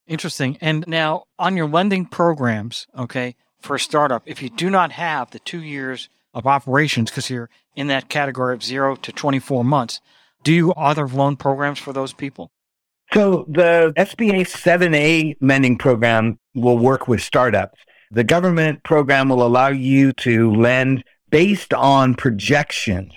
Interesting. 0.06 0.56
And 0.60 0.84
now 0.86 1.24
on 1.38 1.56
your 1.56 1.68
lending 1.68 2.06
programs, 2.06 2.86
okay, 2.96 3.36
for 3.60 3.76
a 3.76 3.80
startup, 3.80 4.22
if 4.26 4.42
you 4.42 4.48
do 4.48 4.70
not 4.70 4.92
have 4.92 5.30
the 5.30 5.38
two 5.40 5.62
years 5.62 6.08
of 6.32 6.46
operations 6.46 7.10
because 7.10 7.30
you're 7.30 7.50
in 7.74 7.88
that 7.88 8.08
category 8.08 8.54
of 8.54 8.62
zero 8.62 8.96
to 8.96 9.12
24 9.12 9.64
months, 9.64 10.00
do 10.42 10.52
you 10.52 10.72
other 10.74 11.08
loan 11.08 11.36
programs 11.36 11.78
for 11.78 11.92
those 11.92 12.12
people? 12.12 12.50
So 13.16 13.46
the 13.48 13.94
SBA 13.96 14.42
7A 14.42 15.38
lending 15.40 15.78
program 15.78 16.38
will 16.54 16.76
work 16.76 17.08
with 17.08 17.22
startups. 17.22 17.80
The 18.10 18.24
government 18.24 18.82
program 18.82 19.30
will 19.30 19.42
allow 19.42 19.68
you 19.68 20.12
to 20.18 20.52
lend 20.52 21.02
based 21.30 21.72
on 21.72 22.14
projections. 22.14 23.14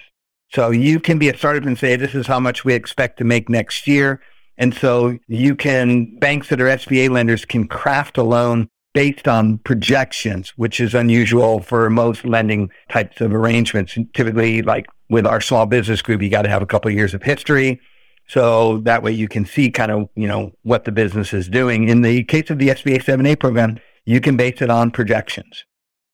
So 0.54 0.72
you 0.72 1.02
can 1.02 1.20
be 1.20 1.28
a 1.28 1.36
startup 1.36 1.66
and 1.66 1.78
say, 1.78 1.98
this 1.98 2.16
is 2.16 2.28
how 2.28 2.40
much 2.40 2.64
we 2.64 2.76
expect 2.76 3.18
to 3.18 3.26
make 3.26 3.50
next 3.50 3.88
year. 3.88 4.22
And 4.58 4.74
so 4.74 5.20
you 5.28 5.54
can, 5.54 6.18
banks 6.20 6.48
that 6.48 6.62
are 6.62 6.68
SBA 6.68 7.10
lenders 7.10 7.44
can 7.44 7.68
craft 7.68 8.18
a 8.18 8.24
loan 8.24 8.70
based 8.94 9.28
on 9.28 9.58
projections, 9.58 10.54
which 10.56 10.80
is 10.80 10.96
unusual 10.96 11.60
for 11.60 11.90
most 11.90 12.24
lending 12.24 12.72
types 12.90 13.20
of 13.20 13.34
arrangements. 13.34 13.98
Typically, 14.14 14.62
like 14.62 14.86
with 15.10 15.28
our 15.28 15.42
small 15.42 15.66
business 15.66 16.02
group, 16.02 16.22
you 16.22 16.30
got 16.30 16.44
to 16.44 16.50
have 16.50 16.62
a 16.62 16.66
couple 16.66 16.88
of 16.88 16.96
years 16.96 17.14
of 17.14 17.22
history. 17.22 17.82
So 18.30 18.78
that 18.80 19.02
way 19.02 19.12
you 19.12 19.28
can 19.28 19.46
see 19.46 19.72
kind 19.72 19.92
of, 19.92 20.08
you 20.16 20.28
know, 20.28 20.54
what 20.62 20.86
the 20.86 20.92
business 20.92 21.34
is 21.34 21.50
doing. 21.50 21.90
In 21.90 22.04
the 22.04 22.24
case 22.26 22.52
of 22.52 22.60
the 22.60 22.70
SBA 22.70 23.04
7A 23.04 23.40
program, 23.40 23.80
you 24.06 24.22
can 24.22 24.38
base 24.38 24.62
it 24.62 24.70
on 24.70 24.92
projections. 24.92 25.66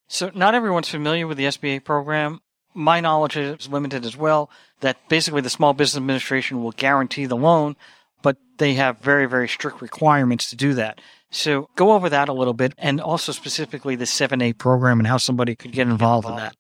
So 0.08 0.32
not 0.34 0.56
everyone's 0.56 0.88
familiar 0.88 1.28
with 1.28 1.38
the 1.38 1.44
SBA 1.44 1.84
program. 1.84 2.40
My 2.74 3.02
knowledge 3.02 3.36
is 3.36 3.68
limited 3.68 4.06
as 4.06 4.16
well, 4.16 4.50
that 4.80 4.98
basically 5.10 5.42
the 5.42 5.50
Small 5.50 5.74
Business 5.74 5.98
Administration 5.98 6.64
will 6.64 6.72
guarantee 6.72 7.26
the 7.26 7.36
loan, 7.36 7.76
but 8.22 8.38
they 8.60 8.76
have 8.76 9.00
very, 9.00 9.26
very 9.26 9.50
strict 9.50 9.82
requirements 9.82 10.50
to 10.50 10.56
do 10.56 10.74
that. 10.74 11.02
So 11.32 11.70
go 11.76 11.92
over 11.92 12.08
that 12.10 12.30
a 12.30 12.34
little 12.34 12.54
bit 12.54 12.74
and 12.78 13.02
also 13.02 13.34
specifically 13.34 13.96
the 13.98 14.06
7A 14.06 14.58
program 14.58 15.00
and 15.00 15.08
how 15.08 15.18
somebody 15.18 15.54
could 15.56 15.74
get 15.74 15.88
involved 15.88 16.30
in 16.30 16.36
that. 16.38 16.56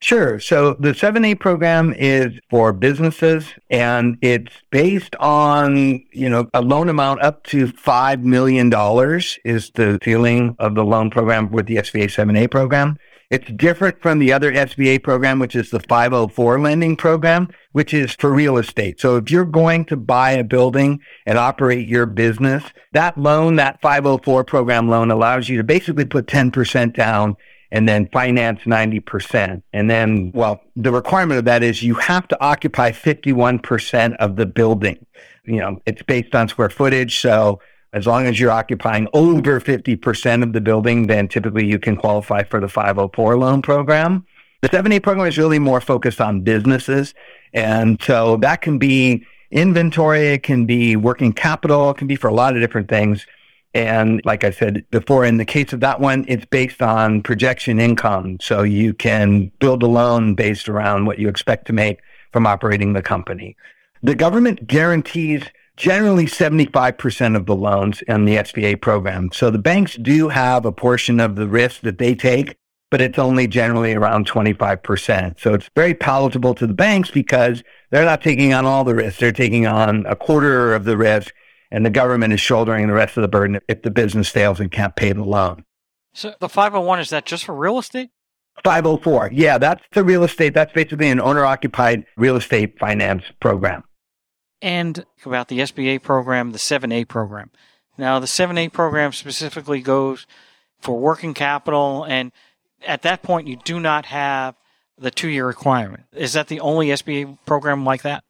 Sure. 0.00 0.38
So 0.38 0.74
the 0.74 0.92
7A 0.92 1.40
program 1.40 1.92
is 1.92 2.32
for 2.48 2.72
businesses 2.72 3.46
and 3.68 4.16
it's 4.22 4.52
based 4.70 5.16
on, 5.16 6.04
you 6.12 6.28
know, 6.28 6.48
a 6.54 6.62
loan 6.62 6.88
amount 6.88 7.20
up 7.22 7.42
to 7.46 7.66
$5 7.66 8.22
million 8.22 8.68
is 9.44 9.70
the 9.74 9.98
ceiling 10.04 10.54
of 10.60 10.76
the 10.76 10.84
loan 10.84 11.10
program 11.10 11.50
with 11.50 11.66
the 11.66 11.76
SBA 11.76 12.04
7A 12.04 12.48
program. 12.48 12.96
It's 13.30 13.50
different 13.50 14.00
from 14.00 14.20
the 14.20 14.32
other 14.32 14.52
SBA 14.52 15.02
program, 15.02 15.40
which 15.40 15.56
is 15.56 15.70
the 15.70 15.80
504 15.80 16.60
lending 16.60 16.96
program, 16.96 17.48
which 17.72 17.92
is 17.92 18.14
for 18.14 18.32
real 18.32 18.56
estate. 18.56 19.00
So 19.00 19.16
if 19.16 19.32
you're 19.32 19.44
going 19.44 19.84
to 19.86 19.96
buy 19.96 20.30
a 20.30 20.44
building 20.44 21.00
and 21.26 21.36
operate 21.36 21.88
your 21.88 22.06
business, 22.06 22.62
that 22.92 23.18
loan, 23.18 23.56
that 23.56 23.82
504 23.82 24.44
program 24.44 24.88
loan 24.88 25.10
allows 25.10 25.48
you 25.48 25.56
to 25.56 25.64
basically 25.64 26.04
put 26.04 26.26
10% 26.26 26.94
down 26.94 27.36
and 27.70 27.88
then 27.88 28.08
finance 28.12 28.60
90%. 28.60 29.62
And 29.72 29.90
then, 29.90 30.32
well, 30.34 30.60
the 30.76 30.90
requirement 30.90 31.38
of 31.38 31.44
that 31.44 31.62
is 31.62 31.82
you 31.82 31.94
have 31.94 32.26
to 32.28 32.40
occupy 32.42 32.90
51% 32.92 34.16
of 34.16 34.36
the 34.36 34.46
building. 34.46 35.04
You 35.44 35.58
know, 35.58 35.80
it's 35.86 36.02
based 36.02 36.34
on 36.34 36.48
square 36.48 36.70
footage. 36.70 37.20
So 37.20 37.60
as 37.92 38.06
long 38.06 38.26
as 38.26 38.38
you're 38.38 38.50
occupying 38.50 39.08
over 39.12 39.60
50% 39.60 40.42
of 40.42 40.52
the 40.52 40.60
building, 40.60 41.06
then 41.06 41.28
typically 41.28 41.66
you 41.66 41.78
can 41.78 41.96
qualify 41.96 42.42
for 42.42 42.60
the 42.60 42.68
504 42.68 43.36
loan 43.36 43.62
program. 43.62 44.26
The 44.60 44.68
7A 44.68 45.02
program 45.02 45.26
is 45.26 45.38
really 45.38 45.58
more 45.58 45.80
focused 45.80 46.20
on 46.20 46.40
businesses. 46.40 47.14
And 47.52 48.00
so 48.02 48.36
that 48.38 48.60
can 48.60 48.78
be 48.78 49.26
inventory, 49.50 50.28
it 50.28 50.42
can 50.42 50.66
be 50.66 50.96
working 50.96 51.32
capital, 51.32 51.90
it 51.90 51.96
can 51.96 52.06
be 52.06 52.16
for 52.16 52.28
a 52.28 52.34
lot 52.34 52.54
of 52.54 52.60
different 52.60 52.88
things. 52.88 53.26
And 53.78 54.20
like 54.24 54.44
I 54.44 54.50
said 54.50 54.84
before, 54.90 55.24
in 55.24 55.36
the 55.36 55.44
case 55.44 55.72
of 55.72 55.80
that 55.80 56.00
one, 56.00 56.24
it's 56.26 56.44
based 56.46 56.82
on 56.82 57.22
projection 57.22 57.78
income. 57.78 58.38
So 58.40 58.62
you 58.62 58.92
can 58.92 59.52
build 59.60 59.82
a 59.82 59.86
loan 59.86 60.34
based 60.34 60.68
around 60.68 61.06
what 61.06 61.18
you 61.18 61.28
expect 61.28 61.66
to 61.68 61.72
make 61.72 62.00
from 62.32 62.46
operating 62.46 62.92
the 62.92 63.02
company. 63.02 63.56
The 64.02 64.14
government 64.14 64.66
guarantees 64.66 65.44
generally 65.76 66.26
75% 66.26 67.36
of 67.36 67.46
the 67.46 67.54
loans 67.54 68.02
in 68.02 68.24
the 68.24 68.36
SBA 68.36 68.80
program. 68.80 69.30
So 69.32 69.48
the 69.50 69.58
banks 69.58 69.94
do 69.94 70.28
have 70.28 70.64
a 70.64 70.72
portion 70.72 71.20
of 71.20 71.36
the 71.36 71.46
risk 71.46 71.82
that 71.82 71.98
they 71.98 72.16
take, 72.16 72.56
but 72.90 73.00
it's 73.00 73.18
only 73.18 73.46
generally 73.46 73.94
around 73.94 74.28
25%. 74.28 75.38
So 75.38 75.54
it's 75.54 75.70
very 75.76 75.94
palatable 75.94 76.54
to 76.56 76.66
the 76.66 76.74
banks 76.74 77.12
because 77.12 77.62
they're 77.90 78.04
not 78.04 78.22
taking 78.22 78.52
on 78.52 78.66
all 78.66 78.82
the 78.82 78.96
risk. 78.96 79.20
They're 79.20 79.30
taking 79.30 79.68
on 79.68 80.04
a 80.06 80.16
quarter 80.16 80.74
of 80.74 80.84
the 80.84 80.96
risk 80.96 81.32
and 81.70 81.84
the 81.84 81.90
government 81.90 82.32
is 82.32 82.40
shouldering 82.40 82.86
the 82.86 82.94
rest 82.94 83.16
of 83.16 83.22
the 83.22 83.28
burden 83.28 83.60
if 83.68 83.82
the 83.82 83.90
business 83.90 84.28
fails 84.28 84.60
and 84.60 84.70
can't 84.70 84.96
pay 84.96 85.12
the 85.12 85.24
loan. 85.24 85.64
So 86.14 86.34
the 86.40 86.48
501 86.48 87.00
is 87.00 87.10
that 87.10 87.26
just 87.26 87.44
for 87.44 87.54
real 87.54 87.78
estate? 87.78 88.10
504. 88.64 89.30
Yeah, 89.32 89.58
that's 89.58 89.84
the 89.92 90.02
real 90.02 90.24
estate. 90.24 90.54
That's 90.54 90.72
basically 90.72 91.08
an 91.10 91.20
owner 91.20 91.44
occupied 91.44 92.06
real 92.16 92.36
estate 92.36 92.78
finance 92.78 93.22
program 93.40 93.84
and 94.60 95.04
about 95.24 95.48
the 95.48 95.60
SBA 95.60 96.02
program, 96.02 96.52
the 96.52 96.58
7A 96.58 97.06
program. 97.08 97.50
Now, 97.96 98.18
the 98.18 98.26
7A 98.26 98.72
program 98.72 99.12
specifically 99.12 99.80
goes 99.80 100.26
for 100.78 100.98
working 100.98 101.34
capital, 101.34 102.04
and 102.04 102.32
at 102.86 103.02
that 103.02 103.22
point, 103.22 103.48
you 103.48 103.56
do 103.64 103.80
not 103.80 104.06
have 104.06 104.54
the 104.96 105.10
two 105.10 105.28
year 105.28 105.46
requirement. 105.46 106.04
Is 106.12 106.32
that 106.32 106.48
the 106.48 106.60
only 106.60 106.88
SBA 106.88 107.38
program 107.46 107.84
like 107.84 108.02
that? 108.02 108.24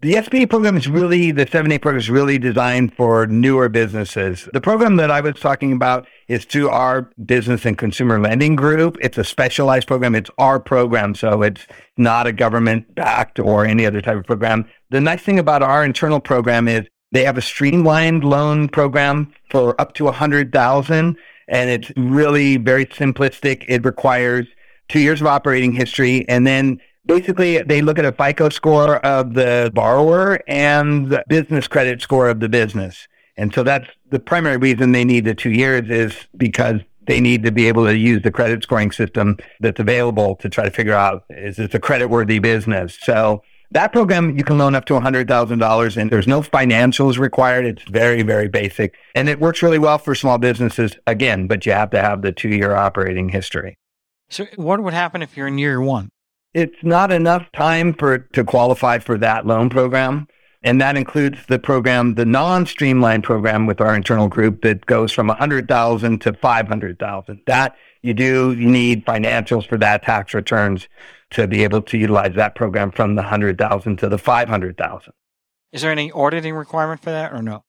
The 0.00 0.14
SBA 0.14 0.50
program 0.50 0.76
is 0.76 0.86
really, 0.86 1.30
the 1.30 1.46
7A 1.46 1.80
program 1.80 1.98
is 1.98 2.10
really 2.10 2.36
designed 2.36 2.94
for 2.94 3.26
newer 3.26 3.68
businesses. 3.68 4.48
The 4.52 4.60
program 4.60 4.96
that 4.96 5.10
I 5.10 5.20
was 5.20 5.36
talking 5.36 5.72
about 5.72 6.06
is 6.28 6.44
through 6.44 6.68
our 6.68 7.10
business 7.24 7.64
and 7.64 7.78
consumer 7.78 8.20
lending 8.20 8.54
group. 8.54 8.98
It's 9.00 9.16
a 9.16 9.24
specialized 9.24 9.86
program. 9.86 10.14
It's 10.14 10.30
our 10.36 10.60
program. 10.60 11.14
So 11.14 11.42
it's 11.42 11.66
not 11.96 12.26
a 12.26 12.32
government 12.32 12.94
backed 12.94 13.38
or 13.38 13.64
any 13.64 13.86
other 13.86 14.02
type 14.02 14.18
of 14.18 14.24
program. 14.24 14.66
The 14.90 15.00
nice 15.00 15.22
thing 15.22 15.38
about 15.38 15.62
our 15.62 15.84
internal 15.84 16.20
program 16.20 16.68
is 16.68 16.86
they 17.12 17.24
have 17.24 17.38
a 17.38 17.42
streamlined 17.42 18.24
loan 18.24 18.68
program 18.68 19.32
for 19.48 19.80
up 19.80 19.94
to 19.94 20.08
a 20.08 20.12
hundred 20.12 20.52
thousand. 20.52 21.16
And 21.48 21.70
it's 21.70 21.90
really 21.96 22.56
very 22.56 22.84
simplistic. 22.84 23.64
It 23.68 23.84
requires 23.84 24.46
two 24.88 25.00
years 25.00 25.20
of 25.20 25.28
operating 25.28 25.72
history 25.72 26.28
and 26.28 26.46
then 26.46 26.80
basically 27.06 27.62
they 27.62 27.82
look 27.82 27.98
at 27.98 28.04
a 28.04 28.12
FICO 28.12 28.48
score 28.48 28.96
of 28.98 29.34
the 29.34 29.70
borrower 29.74 30.40
and 30.48 31.10
the 31.10 31.24
business 31.28 31.68
credit 31.68 32.00
score 32.00 32.28
of 32.28 32.40
the 32.40 32.48
business. 32.48 33.06
And 33.36 33.52
so 33.52 33.62
that's 33.62 33.88
the 34.10 34.20
primary 34.20 34.56
reason 34.56 34.92
they 34.92 35.04
need 35.04 35.24
the 35.24 35.34
two 35.34 35.50
years 35.50 35.90
is 35.90 36.14
because 36.36 36.80
they 37.06 37.20
need 37.20 37.42
to 37.42 37.52
be 37.52 37.68
able 37.68 37.84
to 37.84 37.96
use 37.96 38.22
the 38.22 38.30
credit 38.30 38.62
scoring 38.62 38.90
system 38.90 39.36
that's 39.60 39.80
available 39.80 40.36
to 40.36 40.48
try 40.48 40.64
to 40.64 40.70
figure 40.70 40.94
out 40.94 41.24
is 41.30 41.56
this 41.56 41.74
a 41.74 41.78
credit 41.78 42.08
worthy 42.08 42.38
business? 42.38 42.96
So 43.00 43.42
that 43.72 43.92
program 43.92 44.38
you 44.38 44.44
can 44.44 44.56
loan 44.56 44.74
up 44.74 44.84
to 44.86 44.94
$100,000 44.94 45.96
and 45.96 46.10
there's 46.10 46.26
no 46.26 46.42
financials 46.42 47.18
required. 47.18 47.66
It's 47.66 47.82
very, 47.84 48.22
very 48.22 48.48
basic 48.48 48.94
and 49.14 49.28
it 49.28 49.40
works 49.40 49.62
really 49.62 49.78
well 49.78 49.98
for 49.98 50.14
small 50.14 50.38
businesses 50.38 50.96
again, 51.06 51.46
but 51.46 51.66
you 51.66 51.72
have 51.72 51.90
to 51.90 52.00
have 52.00 52.22
the 52.22 52.32
two 52.32 52.50
year 52.50 52.74
operating 52.74 53.28
history. 53.28 53.76
So 54.30 54.46
what 54.56 54.82
would 54.82 54.94
happen 54.94 55.22
if 55.22 55.36
you're 55.36 55.48
in 55.48 55.58
year 55.58 55.80
one? 55.80 56.08
It's 56.54 56.82
not 56.82 57.12
enough 57.12 57.50
time 57.52 57.92
for 57.92 58.18
to 58.18 58.44
qualify 58.44 58.98
for 58.98 59.18
that 59.18 59.46
loan 59.46 59.68
program. 59.68 60.28
And 60.62 60.80
that 60.80 60.96
includes 60.96 61.44
the 61.46 61.58
program, 61.58 62.14
the 62.14 62.24
non-streamlined 62.24 63.22
program 63.22 63.66
with 63.66 63.82
our 63.82 63.94
internal 63.94 64.28
group 64.28 64.62
that 64.62 64.86
goes 64.86 65.12
from 65.12 65.26
100,000 65.26 66.20
to 66.22 66.32
500,000. 66.32 67.40
That 67.46 67.76
you 68.00 68.14
do, 68.14 68.52
you 68.52 68.70
need 68.70 69.04
financials 69.04 69.68
for 69.68 69.76
that 69.76 70.04
tax 70.04 70.32
returns 70.32 70.88
to 71.32 71.46
be 71.46 71.64
able 71.64 71.82
to 71.82 71.98
utilize 71.98 72.34
that 72.36 72.54
program 72.54 72.92
from 72.92 73.14
the 73.14 73.22
100,000 73.22 73.98
to 73.98 74.08
the 74.08 74.16
500,000. 74.16 75.12
Is 75.72 75.82
there 75.82 75.90
any 75.90 76.10
auditing 76.12 76.54
requirement 76.54 77.02
for 77.02 77.10
that 77.10 77.32
or 77.32 77.42
no? 77.42 77.64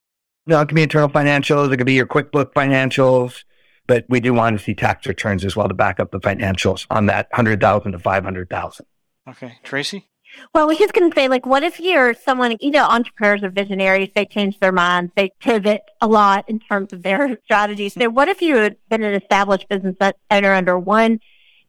No, 0.47 0.61
it 0.61 0.67
can 0.67 0.75
be 0.75 0.83
internal 0.83 1.09
financials. 1.09 1.73
It 1.73 1.77
could 1.77 1.87
be 1.87 1.95
your 1.95 2.05
QuickBook 2.05 2.53
financials 2.53 3.43
but 3.87 4.05
we 4.09 4.19
do 4.19 4.33
want 4.33 4.57
to 4.57 4.63
see 4.63 4.73
tax 4.73 5.05
returns 5.07 5.45
as 5.45 5.55
well 5.55 5.67
to 5.67 5.73
back 5.73 5.99
up 5.99 6.11
the 6.11 6.19
financials 6.19 6.85
on 6.89 7.05
that 7.07 7.27
100,000 7.31 7.91
to 7.91 7.99
500,000. 7.99 8.85
Okay. 9.27 9.57
Tracy? 9.63 10.07
Well, 10.53 10.63
I 10.63 10.67
was 10.67 10.77
just 10.77 10.93
going 10.93 11.09
to 11.09 11.15
say, 11.15 11.27
like, 11.27 11.45
what 11.45 11.63
if 11.63 11.79
you're 11.79 12.13
someone, 12.13 12.57
you 12.59 12.71
know, 12.71 12.85
entrepreneurs 12.85 13.43
or 13.43 13.49
visionaries, 13.49 14.09
they 14.15 14.25
change 14.25 14.59
their 14.59 14.71
minds, 14.71 15.11
they 15.15 15.31
pivot 15.39 15.81
a 16.01 16.07
lot 16.07 16.49
in 16.49 16.59
terms 16.59 16.93
of 16.93 17.03
their 17.03 17.37
strategies. 17.45 17.93
So 17.93 18.09
what 18.09 18.27
if 18.27 18.41
you 18.41 18.57
had 18.57 18.77
been 18.89 19.03
an 19.03 19.13
established 19.13 19.69
business 19.69 19.95
owner 20.29 20.53
under 20.53 20.77
one 20.77 21.19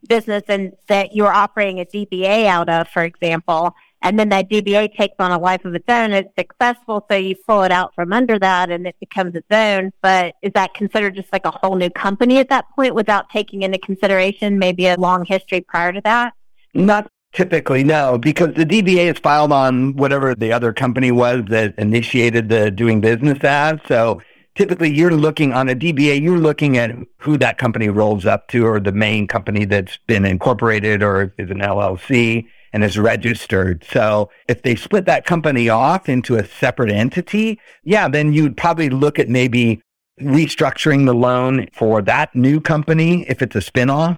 business 0.08 0.42
and 0.48 0.72
that 0.88 1.14
you 1.14 1.24
were 1.24 1.32
operating 1.32 1.80
a 1.80 1.84
DBA 1.84 2.46
out 2.46 2.68
of, 2.68 2.88
for 2.88 3.02
example, 3.02 3.74
and 4.02 4.18
then 4.18 4.28
that 4.28 4.48
DBA 4.48 4.94
takes 4.96 5.14
on 5.18 5.32
a 5.32 5.38
life 5.38 5.64
of 5.64 5.74
its 5.74 5.88
own. 5.88 6.12
It's 6.12 6.32
successful, 6.38 7.04
so 7.10 7.16
you 7.16 7.34
pull 7.46 7.62
it 7.62 7.72
out 7.72 7.94
from 7.94 8.12
under 8.12 8.38
that 8.38 8.70
and 8.70 8.86
it 8.86 8.96
becomes 9.00 9.34
its 9.34 9.46
own. 9.50 9.92
But 10.02 10.34
is 10.42 10.52
that 10.54 10.74
considered 10.74 11.14
just 11.14 11.32
like 11.32 11.46
a 11.46 11.50
whole 11.50 11.76
new 11.76 11.90
company 11.90 12.38
at 12.38 12.48
that 12.50 12.66
point 12.74 12.94
without 12.94 13.30
taking 13.30 13.62
into 13.62 13.78
consideration 13.78 14.58
maybe 14.58 14.86
a 14.86 14.96
long 14.96 15.24
history 15.24 15.60
prior 15.60 15.92
to 15.92 16.00
that? 16.02 16.34
Not 16.74 17.10
typically, 17.32 17.84
no, 17.84 18.18
because 18.18 18.54
the 18.54 18.66
DBA 18.66 19.12
is 19.12 19.18
filed 19.18 19.52
on 19.52 19.96
whatever 19.96 20.34
the 20.34 20.52
other 20.52 20.72
company 20.72 21.10
was 21.10 21.44
that 21.48 21.74
initiated 21.78 22.48
the 22.48 22.70
doing 22.70 23.00
business 23.00 23.38
as. 23.42 23.78
So 23.88 24.20
typically 24.56 24.92
you're 24.92 25.12
looking 25.12 25.52
on 25.52 25.68
a 25.68 25.76
DBA, 25.76 26.20
you're 26.20 26.38
looking 26.38 26.76
at 26.76 26.90
who 27.18 27.38
that 27.38 27.58
company 27.58 27.88
rolls 27.88 28.26
up 28.26 28.48
to 28.48 28.66
or 28.66 28.80
the 28.80 28.92
main 28.92 29.28
company 29.28 29.64
that's 29.64 29.98
been 30.06 30.24
incorporated 30.24 31.02
or 31.02 31.34
is 31.38 31.50
an 31.50 31.58
LLC 31.58 32.46
and 32.72 32.82
is 32.82 32.98
registered. 32.98 33.84
So 33.88 34.30
if 34.48 34.62
they 34.62 34.74
split 34.74 35.04
that 35.06 35.24
company 35.24 35.68
off 35.68 36.08
into 36.08 36.36
a 36.36 36.44
separate 36.44 36.90
entity, 36.90 37.60
yeah, 37.84 38.08
then 38.08 38.32
you'd 38.32 38.56
probably 38.56 38.90
look 38.90 39.18
at 39.18 39.28
maybe 39.28 39.80
restructuring 40.20 41.06
the 41.06 41.14
loan 41.14 41.68
for 41.72 42.02
that 42.02 42.34
new 42.34 42.60
company 42.60 43.24
if 43.28 43.42
it's 43.42 43.54
a 43.54 43.60
spinoff. 43.60 44.16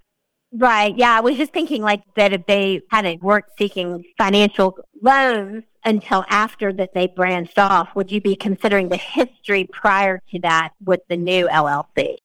Right. 0.53 0.97
Yeah. 0.97 1.17
I 1.17 1.21
was 1.21 1.37
just 1.37 1.53
thinking 1.53 1.83
like 1.83 2.03
that 2.17 2.33
if 2.33 2.47
they 2.47 2.81
hadn't 2.91 3.23
weren't 3.23 3.45
seeking 3.59 4.03
financial 4.17 4.79
loans 5.03 5.65
until 5.85 6.25
after 6.29 6.73
that 6.75 6.95
they 6.95 7.07
branched 7.07 7.59
off, 7.59 7.95
would 7.95 8.11
you 8.11 8.21
be 8.21 8.37
considering 8.37 8.89
the 8.89 8.97
history 8.97 9.69
prior 9.73 10.21
to 10.31 10.39
that 10.41 10.71
with 10.85 11.01
the 11.09 11.17
new 11.17 11.49
LLC? 11.49 12.17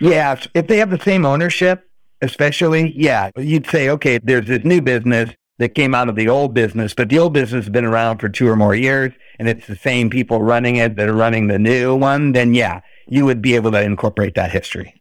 Yeah. 0.00 0.40
If 0.54 0.66
they 0.66 0.78
have 0.78 0.90
the 0.90 1.00
same 1.00 1.24
ownership, 1.24 1.88
especially, 2.20 2.92
yeah, 2.96 3.30
you'd 3.36 3.66
say, 3.66 3.88
okay, 3.90 4.18
there's 4.22 4.46
this 4.46 4.64
new 4.64 4.80
business 4.80 5.30
that 5.58 5.70
came 5.70 5.94
out 5.94 6.08
of 6.08 6.16
the 6.16 6.28
old 6.28 6.52
business, 6.52 6.92
but 6.92 7.08
the 7.08 7.18
old 7.18 7.32
business 7.32 7.64
has 7.64 7.72
been 7.72 7.84
around 7.84 8.18
for 8.18 8.28
two 8.28 8.46
or 8.46 8.56
more 8.56 8.74
years 8.74 9.12
and 9.38 9.48
it's 9.48 9.66
the 9.66 9.76
same 9.76 10.10
people 10.10 10.42
running 10.42 10.76
it 10.76 10.96
that 10.96 11.08
are 11.08 11.14
running 11.14 11.46
the 11.46 11.58
new 11.58 11.94
one, 11.96 12.32
then 12.32 12.54
yeah, 12.54 12.80
you 13.08 13.24
would 13.24 13.40
be 13.40 13.54
able 13.54 13.70
to 13.72 13.82
incorporate 13.82 14.34
that 14.34 14.50
history. 14.50 15.00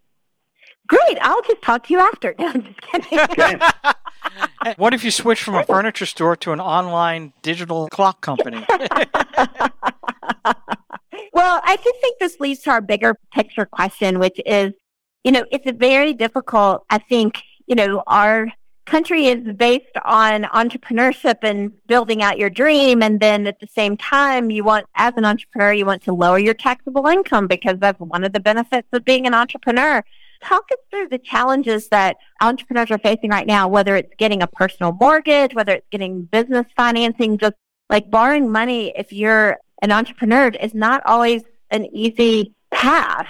Great. 0.87 1.17
I'll 1.21 1.41
just 1.41 1.61
talk 1.61 1.87
to 1.87 1.93
you 1.93 1.99
after. 1.99 2.35
No, 2.39 2.47
I'm 2.47 2.61
just 2.61 2.81
kidding. 2.81 3.59
what 4.77 4.93
if 4.93 5.03
you 5.03 5.11
switch 5.11 5.43
from 5.43 5.55
a 5.55 5.63
furniture 5.63 6.05
store 6.05 6.35
to 6.37 6.51
an 6.51 6.59
online 6.59 7.33
digital 7.41 7.87
clock 7.89 8.21
company? 8.21 8.65
well, 11.33 11.61
I 11.63 11.77
think 11.77 12.19
this 12.19 12.39
leads 12.39 12.61
to 12.61 12.71
our 12.71 12.81
bigger 12.81 13.15
picture 13.33 13.65
question, 13.65 14.19
which 14.19 14.39
is, 14.45 14.73
you 15.23 15.31
know, 15.31 15.45
it's 15.51 15.69
very 15.77 16.13
difficult. 16.13 16.85
I 16.89 16.99
think, 16.99 17.41
you 17.67 17.75
know, 17.75 18.03
our 18.07 18.51
country 18.85 19.25
is 19.25 19.43
based 19.55 19.97
on 20.03 20.43
entrepreneurship 20.43 21.37
and 21.41 21.71
building 21.87 22.21
out 22.21 22.37
your 22.37 22.49
dream. 22.49 23.01
And 23.01 23.19
then 23.19 23.47
at 23.47 23.59
the 23.59 23.67
same 23.67 23.97
time, 23.97 24.51
you 24.51 24.63
want, 24.63 24.85
as 24.95 25.13
an 25.17 25.25
entrepreneur, 25.25 25.73
you 25.73 25.85
want 25.85 26.03
to 26.03 26.13
lower 26.13 26.37
your 26.37 26.53
taxable 26.53 27.07
income 27.07 27.47
because 27.47 27.79
that's 27.79 27.99
one 27.99 28.23
of 28.23 28.33
the 28.33 28.39
benefits 28.39 28.87
of 28.93 29.03
being 29.03 29.25
an 29.25 29.33
entrepreneur. 29.33 30.03
Talk 30.43 30.65
us 30.71 30.77
through 30.89 31.09
the 31.09 31.17
challenges 31.17 31.89
that 31.89 32.17
entrepreneurs 32.41 32.91
are 32.91 32.97
facing 32.97 33.29
right 33.29 33.47
now, 33.47 33.67
whether 33.67 33.95
it's 33.95 34.13
getting 34.17 34.41
a 34.41 34.47
personal 34.47 34.91
mortgage, 34.99 35.53
whether 35.53 35.73
it's 35.73 35.87
getting 35.91 36.23
business 36.23 36.65
financing, 36.75 37.37
just 37.37 37.55
like 37.89 38.09
borrowing 38.09 38.51
money 38.51 38.93
if 38.95 39.11
you're 39.13 39.57
an 39.81 39.91
entrepreneur 39.91 40.47
is 40.49 40.73
not 40.73 41.01
always 41.05 41.43
an 41.71 41.85
easy 41.93 42.53
path. 42.71 43.27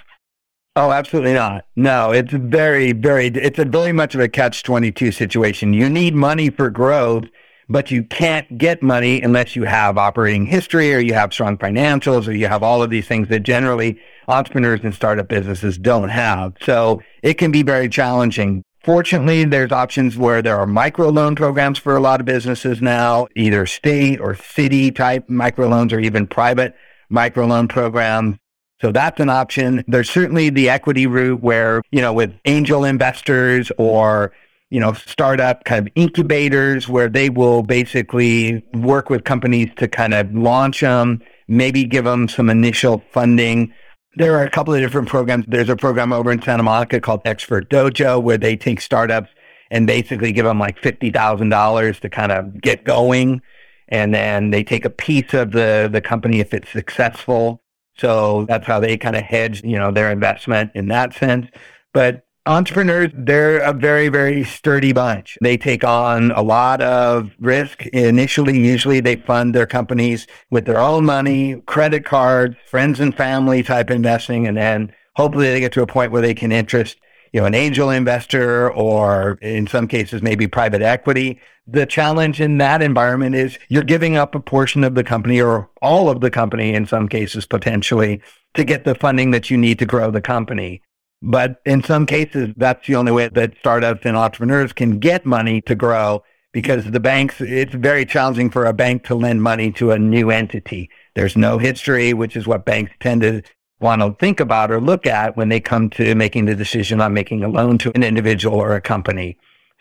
Oh, 0.77 0.91
absolutely 0.91 1.33
not. 1.33 1.65
No, 1.75 2.11
it's 2.11 2.33
very, 2.33 2.91
very, 2.91 3.27
it's 3.27 3.59
a 3.59 3.65
very 3.65 3.93
much 3.93 4.13
of 4.13 4.21
a 4.21 4.27
catch 4.27 4.63
22 4.63 5.11
situation. 5.11 5.73
You 5.73 5.89
need 5.89 6.15
money 6.15 6.49
for 6.49 6.69
growth, 6.69 7.25
but 7.69 7.91
you 7.91 8.03
can't 8.03 8.57
get 8.57 8.83
money 8.83 9.21
unless 9.21 9.55
you 9.55 9.63
have 9.63 9.97
operating 9.97 10.45
history 10.45 10.93
or 10.93 10.99
you 10.99 11.13
have 11.13 11.33
strong 11.33 11.57
financials 11.57 12.27
or 12.27 12.33
you 12.33 12.47
have 12.47 12.61
all 12.61 12.83
of 12.83 12.89
these 12.89 13.07
things 13.07 13.29
that 13.29 13.43
generally 13.43 13.99
entrepreneurs 14.27 14.81
and 14.83 14.93
startup 14.93 15.27
businesses 15.27 15.77
don't 15.77 16.09
have. 16.09 16.53
So 16.61 17.01
it 17.23 17.35
can 17.35 17.51
be 17.51 17.63
very 17.63 17.89
challenging. 17.89 18.63
Fortunately, 18.83 19.45
there's 19.45 19.71
options 19.71 20.15
where 20.15 20.43
there 20.43 20.59
are 20.59 20.67
microloan 20.67 21.35
programs 21.35 21.79
for 21.79 21.95
a 21.95 21.99
lot 21.99 22.19
of 22.19 22.27
businesses 22.27 22.83
now, 22.83 23.27
either 23.35 23.65
state 23.65 24.19
or 24.19 24.35
city 24.35 24.91
type 24.91 25.27
microloans 25.27 25.91
or 25.91 25.99
even 25.99 26.27
private 26.27 26.75
microloan 27.11 27.67
programs. 27.67 28.38
So 28.81 28.91
that's 28.91 29.19
an 29.19 29.29
option. 29.29 29.83
There's 29.88 30.09
certainly 30.09 30.51
the 30.51 30.69
equity 30.69 31.07
route 31.07 31.41
where, 31.41 31.81
you 31.91 32.01
know, 32.01 32.13
with 32.13 32.33
angel 32.45 32.83
investors 32.83 33.71
or, 33.79 34.33
you 34.69 34.79
know, 34.79 34.93
startup 34.93 35.63
kind 35.63 35.88
of 35.88 35.93
incubators 35.95 36.88
where 36.88 37.09
they 37.09 37.31
will 37.31 37.63
basically 37.63 38.63
work 38.73 39.09
with 39.09 39.23
companies 39.23 39.69
to 39.77 39.88
kind 39.88 40.13
of 40.13 40.31
launch 40.35 40.81
them, 40.81 41.23
maybe 41.47 41.85
give 41.85 42.03
them 42.03 42.27
some 42.27 42.51
initial 42.51 43.01
funding 43.11 43.73
there 44.15 44.38
are 44.38 44.43
a 44.43 44.49
couple 44.49 44.73
of 44.73 44.82
different 44.82 45.08
programs. 45.08 45.45
There's 45.47 45.69
a 45.69 45.75
program 45.75 46.13
over 46.13 46.32
in 46.32 46.41
Santa 46.41 46.63
Monica 46.63 46.99
called 46.99 47.21
Expert 47.25 47.69
Dojo 47.69 48.21
where 48.21 48.38
they 48.38 48.56
take 48.56 48.82
startups 48.82 49.30
and 49.71 49.88
basically 49.88 50.32
give 50.32 50.45
them 50.45 50.60
like 50.60 50.80
$50,000 50.82 51.99
to 51.99 52.10
kind 52.10 52.32
of 52.32 52.62
get 52.62 52.84
going. 52.84 53.41
And 53.89 54.13
then 54.13 54.51
they 54.51 54.63
take 54.63 54.86
a 54.86 54.89
piece 54.89 55.34
of 55.34 55.51
the, 55.51 55.89
the 55.91 56.01
company 56.01 56.39
if 56.39 56.54
it's 56.54 56.69
successful. 56.69 57.62
So 57.97 58.45
that's 58.47 58.65
how 58.65 58.80
they 58.80 58.97
kind 58.97 59.15
of 59.15 59.23
hedge, 59.23 59.63
you 59.63 59.78
know, 59.78 59.91
their 59.91 60.12
investment 60.12 60.71
in 60.75 60.88
that 60.89 61.13
sense. 61.13 61.47
But 61.93 62.24
entrepreneurs, 62.45 63.12
they're 63.13 63.60
a 63.60 63.73
very, 63.73 64.08
very 64.10 64.43
sturdy 64.43 64.91
bunch. 64.91 65.38
They 65.41 65.58
take 65.58 65.84
on 65.84 66.31
a 66.31 66.41
lot 66.41 66.81
of 66.81 67.31
risk. 67.39 67.86
Initially, 67.88 68.60
usually 68.60 68.99
they 68.99 69.15
fund 69.15 69.55
their 69.55 69.65
companies 69.65 70.27
with 70.51 70.65
their 70.65 70.79
own 70.79 71.05
money, 71.05 71.62
credit 71.65 72.05
cards, 72.05 72.55
friends 72.67 72.99
and 72.99 73.15
family 73.15 73.63
type 73.63 73.89
investing. 73.89 74.47
And 74.47 74.58
then 74.58 74.93
hopefully 75.15 75.47
they 75.47 75.60
get 75.60 75.71
to 75.73 75.81
a 75.81 75.88
point 75.88 76.12
where 76.12 76.21
they 76.21 76.36
can 76.36 76.51
interest, 76.51 76.97
you 77.34 77.41
know, 77.41 77.47
an 77.47 77.55
angel 77.55 77.89
investor 77.89 78.71
or 78.71 79.39
in 79.41 79.65
some 79.65 79.88
cases, 79.88 80.21
maybe 80.21 80.47
private 80.47 80.84
equity. 80.84 81.39
The 81.67 81.88
challenge 81.88 82.39
in 82.39 82.60
that 82.60 82.84
environment 82.84 83.34
is 83.34 83.58
you're 83.69 83.81
giving 83.81 84.17
up 84.17 84.36
a 84.36 84.39
portion 84.39 84.84
of 84.84 84.93
the 84.93 85.03
company 85.03 85.41
or 85.41 85.67
all 85.81 86.10
of 86.10 86.21
the 86.21 86.29
company 86.29 86.75
in 86.75 86.86
some 86.86 87.08
cases 87.08 87.47
potentially 87.47 88.21
to 88.53 88.63
get 88.63 88.86
the 88.86 88.93
funding 88.93 89.31
that 89.31 89.49
you 89.49 89.58
need 89.58 89.79
to 89.79 89.86
grow 89.88 90.12
the 90.12 90.21
company. 90.21 90.81
But 91.25 91.59
in 91.65 91.83
some 91.83 92.05
cases, 92.05 92.53
that's 92.55 92.85
the 92.85 92.95
only 92.95 93.11
way 93.11 93.29
that 93.29 93.57
startups 93.57 94.05
and 94.05 94.15
entrepreneurs 94.15 94.73
can 94.73 94.99
get 94.99 95.25
money 95.25 95.59
to 95.61 95.73
grow 95.73 96.23
because 96.51 96.85
the 96.85 96.99
banks, 96.99 97.41
it's 97.41 97.73
very 97.73 98.05
challenging 98.05 98.51
for 98.51 98.65
a 98.65 98.73
bank 98.73 99.03
to 99.05 99.15
lend 99.15 99.41
money 99.41 99.71
to 99.71 99.91
a 99.91 99.97
new 99.97 100.29
entity. 100.29 100.88
There's 101.15 101.35
no 101.35 101.57
history, 101.57 102.13
which 102.13 102.35
is 102.35 102.45
what 102.45 102.63
banks 102.63 102.91
tend 102.99 103.21
to 103.21 103.41
want 103.79 104.03
to 104.03 104.15
think 104.19 104.39
about 104.39 104.69
or 104.69 104.79
look 104.79 105.07
at 105.07 105.35
when 105.35 105.49
they 105.49 105.59
come 105.59 105.89
to 105.91 106.13
making 106.13 106.45
the 106.45 106.55
decision 106.55 107.01
on 107.01 107.15
making 107.15 107.43
a 107.43 107.49
loan 107.49 107.79
to 107.79 107.91
an 107.95 108.03
individual 108.03 108.57
or 108.57 108.75
a 108.75 108.81
company. 108.81 109.35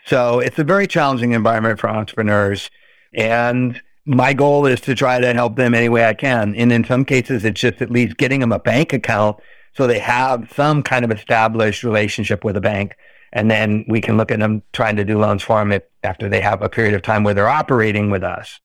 So 0.05 0.39
it's 0.39 0.57
a 0.57 0.63
very 0.63 0.87
challenging 0.87 1.33
environment 1.33 1.79
for 1.79 1.91
entrepreneurs. 1.91 2.71
And 3.13 3.79
my 4.03 4.33
goal 4.33 4.65
is 4.65 4.81
to 4.81 4.95
try 4.95 5.19
to 5.19 5.33
help 5.33 5.57
them 5.57 5.75
any 5.75 5.89
way 5.89 6.05
I 6.05 6.15
can. 6.15 6.55
And 6.55 6.71
in 6.71 6.83
some 6.85 7.05
cases, 7.05 7.45
it's 7.45 7.61
just 7.61 7.83
at 7.83 7.91
least 7.91 8.17
getting 8.17 8.39
them 8.39 8.51
a 8.51 8.59
bank 8.59 8.93
account 8.93 9.37
so 9.75 9.87
they 9.87 9.99
have 9.99 10.51
some 10.55 10.83
kind 10.83 11.05
of 11.05 11.11
established 11.11 11.83
relationship 11.83 12.43
with 12.43 12.55
a 12.57 12.61
bank. 12.61 12.95
And 13.33 13.51
then 13.51 13.83
we 13.89 13.99
can 13.99 14.15
look 14.15 14.31
at 14.31 14.39
them 14.39 14.63
trying 14.71 14.95
to 14.95 15.03
do 15.03 15.19
loans 15.19 15.43
for 15.43 15.59
them 15.59 15.73
if, 15.73 15.83
after 16.03 16.29
they 16.29 16.39
have 16.39 16.61
a 16.61 16.69
period 16.69 16.93
of 16.93 17.01
time 17.01 17.23
where 17.23 17.33
they're 17.33 17.49
operating 17.49 18.09
with 18.09 18.23
us. 18.23 18.61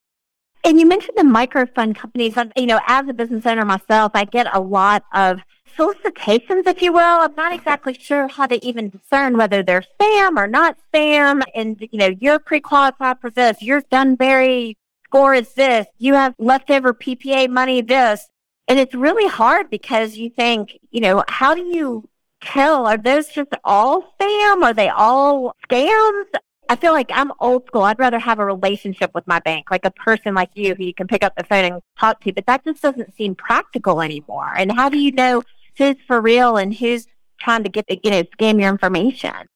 And 0.62 0.78
you 0.78 0.86
mentioned 0.86 1.16
the 1.16 1.24
micro 1.24 1.66
fund 1.66 1.96
companies. 1.96 2.34
You 2.56 2.66
know, 2.66 2.80
as 2.86 3.08
a 3.08 3.12
business 3.12 3.46
owner 3.46 3.64
myself, 3.64 4.12
I 4.14 4.24
get 4.26 4.46
a 4.54 4.60
lot 4.60 5.04
of 5.12 5.40
solicitations, 5.74 6.66
if 6.66 6.82
you 6.82 6.92
will. 6.92 7.00
I'm 7.00 7.34
not 7.34 7.52
exactly 7.52 7.94
sure 7.94 8.28
how 8.28 8.46
to 8.46 8.64
even 8.64 8.90
discern 8.90 9.36
whether 9.36 9.62
they're 9.62 9.84
spam 10.00 10.36
or 10.36 10.46
not 10.46 10.76
spam. 10.92 11.42
And, 11.54 11.80
you 11.80 11.98
know, 11.98 12.14
you're 12.20 12.38
pre-qualified 12.38 13.20
for 13.20 13.30
this. 13.30 13.60
Your 13.62 13.82
Dunbarry 13.82 14.76
score 15.06 15.34
is 15.34 15.54
this. 15.54 15.86
You 15.98 16.14
have 16.14 16.34
leftover 16.38 16.94
PPA 16.94 17.48
money 17.48 17.80
this. 17.80 18.28
And 18.70 18.78
it's 18.78 18.94
really 18.94 19.26
hard 19.26 19.68
because 19.68 20.16
you 20.16 20.30
think, 20.30 20.78
you 20.92 21.00
know, 21.00 21.24
how 21.26 21.56
do 21.56 21.60
you 21.60 22.08
tell? 22.40 22.86
Are 22.86 22.96
those 22.96 23.26
just 23.26 23.50
all 23.64 24.14
spam? 24.16 24.62
Are 24.62 24.72
they 24.72 24.88
all 24.88 25.56
scams? 25.68 26.26
I 26.68 26.76
feel 26.76 26.92
like 26.92 27.10
I'm 27.12 27.32
old 27.40 27.66
school. 27.66 27.82
I'd 27.82 27.98
rather 27.98 28.20
have 28.20 28.38
a 28.38 28.44
relationship 28.44 29.10
with 29.12 29.26
my 29.26 29.40
bank, 29.40 29.72
like 29.72 29.84
a 29.84 29.90
person 29.90 30.36
like 30.36 30.50
you 30.54 30.76
who 30.76 30.84
you 30.84 30.94
can 30.94 31.08
pick 31.08 31.24
up 31.24 31.34
the 31.34 31.42
phone 31.42 31.64
and 31.64 31.82
talk 31.98 32.20
to, 32.20 32.32
but 32.32 32.46
that 32.46 32.62
just 32.64 32.80
doesn't 32.80 33.12
seem 33.16 33.34
practical 33.34 34.00
anymore. 34.00 34.52
And 34.56 34.70
how 34.70 34.88
do 34.88 34.98
you 34.98 35.10
know 35.10 35.42
who's 35.76 35.96
for 36.06 36.20
real 36.20 36.56
and 36.56 36.72
who's 36.72 37.08
trying 37.40 37.64
to 37.64 37.70
get, 37.70 37.86
you 38.04 38.10
know, 38.12 38.22
scam 38.22 38.60
your 38.60 38.68
information? 38.70 39.48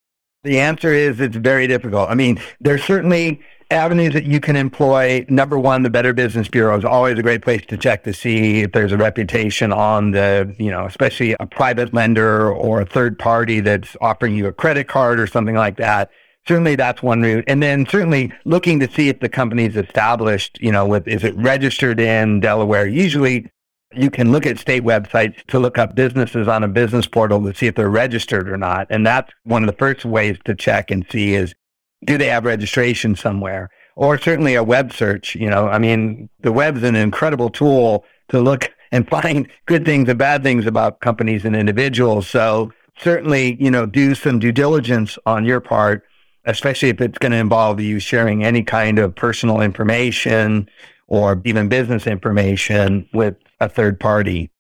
The 0.43 0.59
answer 0.59 0.93
is 0.93 1.21
it's 1.21 1.37
very 1.37 1.69
difficult. 1.69 2.11
I 2.11 2.17
mean, 2.17 2.41
there's 2.61 2.83
certainly 2.83 3.43
avenues 3.71 4.13
that 4.15 4.25
you 4.25 4.41
can 4.41 4.57
employ. 4.57 5.25
Number 5.29 5.59
one, 5.59 5.83
the 5.83 5.91
Better 5.91 6.13
Business 6.13 6.49
Bureau 6.49 6.77
is 6.77 6.85
always 6.85 7.19
a 7.19 7.23
great 7.23 7.43
place 7.43 7.65
to 7.67 7.77
check 7.77 8.05
to 8.05 8.13
see 8.13 8.61
if 8.63 8.73
there's 8.73 8.93
a 8.93 8.97
reputation 8.97 9.73
on 9.73 10.13
the, 10.13 10.55
you 10.59 10.71
know, 10.71 10.87
especially 10.87 11.35
a 11.41 11.47
private 11.47 11.93
lender 11.93 12.51
or 12.51 12.81
a 12.81 12.87
third 12.87 13.19
party 13.19 13.61
that's 13.61 13.97
offering 14.01 14.37
you 14.37 14.47
a 14.47 14.53
credit 14.53 14.89
card 14.89 15.19
or 15.19 15.27
something 15.27 15.55
like 15.55 15.77
that. 15.77 16.11
Certainly 16.47 16.77
that's 16.77 17.03
one 17.03 17.23
route. 17.23 17.45
And 17.47 17.63
then 17.63 17.87
certainly 17.87 18.33
looking 18.45 18.79
to 18.81 18.91
see 18.91 19.09
if 19.09 19.21
the 19.21 19.29
company 19.29 19.65
is 19.65 19.77
established, 19.77 20.59
you 20.61 20.71
know, 20.71 20.87
with, 20.87 21.09
is 21.09 21.25
it 21.25 21.35
registered 21.37 21.99
in 21.99 22.41
Delaware? 22.41 22.87
Usually 22.87 23.51
you 23.97 24.11
can 24.11 24.33
look 24.33 24.45
at 24.45 24.59
state 24.59 24.83
websites 24.83 25.43
to 25.47 25.59
look 25.59 25.79
up 25.79 25.95
businesses 25.95 26.49
on 26.49 26.65
a 26.65 26.69
business 26.69 27.07
portal 27.07 27.43
to 27.45 27.55
see 27.55 27.67
if 27.67 27.77
they're 27.77 27.89
registered 27.89 28.49
or 28.49 28.57
not. 28.57 28.87
And 28.91 29.07
that's 29.07 29.33
one 29.45 29.63
of 29.63 29.67
the 29.69 29.77
first 29.77 30.05
ways 30.05 30.37
to 30.45 30.55
check 30.55 30.91
and 30.91 31.07
see 31.11 31.35
is 31.35 31.55
do 32.05 32.19
they 32.19 32.27
have 32.27 32.45
registration 32.45 33.17
somewhere? 33.17 33.71
Or 33.97 34.19
certainly 34.19 34.55
a 34.55 34.65
web 34.65 34.93
search. 34.93 35.35
You 35.35 35.49
know, 35.49 35.69
I 35.69 35.79
mean, 35.79 36.29
the 36.41 36.53
web's 36.53 36.83
an 36.83 36.97
incredible 36.97 37.51
tool 37.51 38.05
to 38.29 38.41
look 38.41 38.71
and 38.93 39.09
find 39.21 39.49
good 39.67 39.85
things 39.85 40.09
and 40.09 40.19
bad 40.19 40.43
things 40.43 40.67
about 40.67 41.01
companies 41.01 41.45
and 41.45 41.55
individuals. 41.55 42.29
So 42.29 42.73
certainly, 42.99 43.57
you 43.61 43.71
know, 43.71 43.87
do 43.87 44.15
some 44.15 44.39
due 44.39 44.53
diligence 44.53 45.19
on 45.27 45.45
your 45.45 45.61
part, 45.61 46.05
especially 46.45 46.89
if 46.89 47.01
it's 47.01 47.19
going 47.19 47.33
to 47.33 47.39
involve 47.39 47.81
you 47.81 47.99
sharing 47.99 48.45
any 48.45 48.63
kind 48.63 48.99
of 48.99 49.15
personal 49.15 49.61
information 49.61 50.69
or 51.07 51.41
even 51.45 51.69
business 51.69 52.07
information 52.07 53.09
with 53.13 53.37
a 53.61 53.69
third 53.69 54.01
party. 54.01 54.51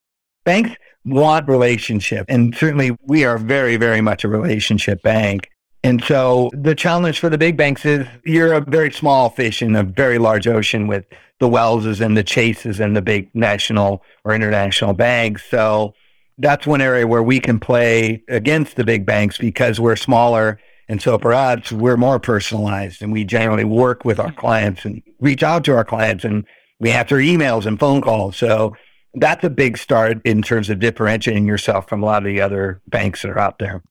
Banks 0.44 0.72
want 1.04 1.48
relationship. 1.48 2.26
And 2.28 2.54
certainly 2.54 2.96
we 3.06 3.24
are 3.24 3.38
very, 3.38 3.76
very 3.76 4.00
much 4.00 4.24
a 4.24 4.28
relationship 4.28 5.02
bank. 5.02 5.50
And 5.84 6.02
so 6.02 6.50
the 6.54 6.74
challenge 6.74 7.20
for 7.20 7.28
the 7.28 7.36
big 7.36 7.58
banks 7.58 7.84
is 7.84 8.06
you're 8.24 8.54
a 8.54 8.62
very 8.62 8.90
small 8.90 9.28
fish 9.28 9.60
in 9.60 9.76
a 9.76 9.82
very 9.82 10.16
large 10.16 10.46
ocean 10.46 10.86
with 10.86 11.04
the 11.40 11.48
Wellses 11.48 12.00
and 12.00 12.16
the 12.16 12.24
Chases 12.24 12.80
and 12.80 12.96
the 12.96 13.02
big 13.02 13.28
national 13.34 14.02
or 14.24 14.34
international 14.34 14.94
banks. 14.94 15.44
So 15.50 15.92
that's 16.38 16.66
one 16.66 16.80
area 16.80 17.06
where 17.06 17.22
we 17.22 17.38
can 17.38 17.60
play 17.60 18.22
against 18.30 18.76
the 18.76 18.84
big 18.84 19.04
banks 19.04 19.36
because 19.36 19.78
we're 19.78 19.96
smaller. 19.96 20.58
And 20.88 21.02
so 21.02 21.16
us, 21.16 21.70
we're 21.70 21.98
more 21.98 22.18
personalized 22.18 23.02
and 23.02 23.12
we 23.12 23.24
generally 23.24 23.64
work 23.64 24.06
with 24.06 24.18
our 24.18 24.32
clients 24.32 24.86
and 24.86 25.02
reach 25.20 25.42
out 25.42 25.64
to 25.64 25.76
our 25.76 25.84
clients 25.84 26.24
and 26.24 26.46
we 26.80 26.92
answer 26.92 27.16
emails 27.16 27.66
and 27.66 27.78
phone 27.78 28.00
calls. 28.00 28.38
So 28.38 28.74
that's 29.12 29.44
a 29.44 29.50
big 29.50 29.76
start 29.76 30.22
in 30.24 30.40
terms 30.40 30.70
of 30.70 30.78
differentiating 30.78 31.44
yourself 31.44 31.90
from 31.90 32.02
a 32.02 32.06
lot 32.06 32.22
of 32.22 32.24
the 32.24 32.40
other 32.40 32.80
banks 32.88 33.20
that 33.20 33.32
are 33.32 33.38
out 33.38 33.58
there. 33.58 33.82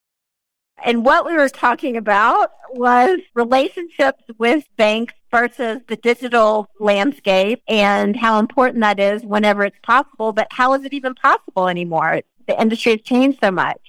And 0.86 1.06
what 1.06 1.26
we 1.26 1.34
were 1.34 1.50
talking 1.50 1.96
about 1.96 2.52
was 2.72 3.20
relationships 3.34 4.24
with 4.38 4.66
banks 4.76 5.14
versus 5.32 5.80
the 5.88 5.96
digital 5.96 6.70
landscape 6.80 7.62
and 7.68 8.16
how 8.16 8.40
important 8.40 8.82
that 8.82 9.00
is 9.00 9.24
whenever 9.24 9.64
it's 9.64 9.80
possible. 9.82 10.34
But 10.34 10.48
how 10.52 10.74
is 10.74 10.84
it 10.84 10.94
even 10.94 11.16
possible 11.16 11.70
anymore? 11.70 12.22
The 12.48 12.62
industry 12.62 12.94
has 12.94 13.02
changed 13.02 13.40
so 13.42 13.52
much. 13.52 13.80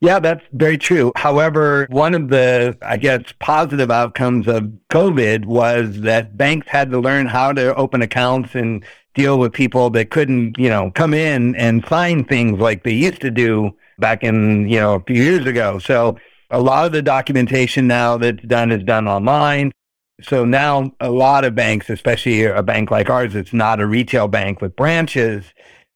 Yeah, 0.00 0.20
that's 0.20 0.44
very 0.52 0.78
true. 0.78 1.12
However, 1.16 1.86
one 1.90 2.14
of 2.14 2.28
the, 2.28 2.76
I 2.82 2.96
guess, 2.96 3.22
positive 3.40 3.90
outcomes 3.90 4.46
of 4.46 4.70
COVID 4.90 5.44
was 5.44 6.00
that 6.02 6.36
banks 6.36 6.68
had 6.68 6.90
to 6.90 7.00
learn 7.00 7.26
how 7.26 7.52
to 7.52 7.74
open 7.74 8.02
accounts 8.02 8.54
and 8.54 8.84
deal 9.14 9.38
with 9.38 9.52
people 9.52 9.90
that 9.90 10.10
couldn't, 10.10 10.56
you 10.56 10.68
know, 10.68 10.92
come 10.92 11.14
in 11.14 11.56
and 11.56 11.84
sign 11.86 12.24
things 12.24 12.60
like 12.60 12.84
they 12.84 12.92
used 12.92 13.20
to 13.22 13.30
do 13.30 13.76
back 13.98 14.22
in, 14.22 14.68
you 14.68 14.78
know, 14.78 14.94
a 14.94 15.00
few 15.00 15.22
years 15.22 15.46
ago. 15.46 15.78
So 15.78 16.18
a 16.50 16.60
lot 16.60 16.86
of 16.86 16.92
the 16.92 17.02
documentation 17.02 17.86
now 17.86 18.16
that's 18.16 18.42
done 18.44 18.70
is 18.70 18.82
done 18.82 19.06
online. 19.08 19.72
So 20.20 20.44
now 20.44 20.92
a 21.00 21.10
lot 21.10 21.44
of 21.44 21.54
banks, 21.54 21.88
especially 21.90 22.44
a 22.44 22.62
bank 22.62 22.90
like 22.90 23.08
ours, 23.10 23.34
it's 23.34 23.52
not 23.52 23.80
a 23.80 23.86
retail 23.86 24.28
bank 24.28 24.60
with 24.60 24.74
branches 24.74 25.44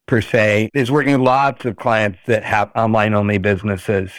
per 0.06 0.20
se, 0.20 0.70
is 0.74 0.90
working 0.90 1.12
with 1.12 1.26
lots 1.26 1.64
of 1.64 1.76
clients 1.76 2.18
that 2.26 2.44
have 2.44 2.70
online 2.76 3.14
only 3.14 3.38
businesses. 3.38 4.10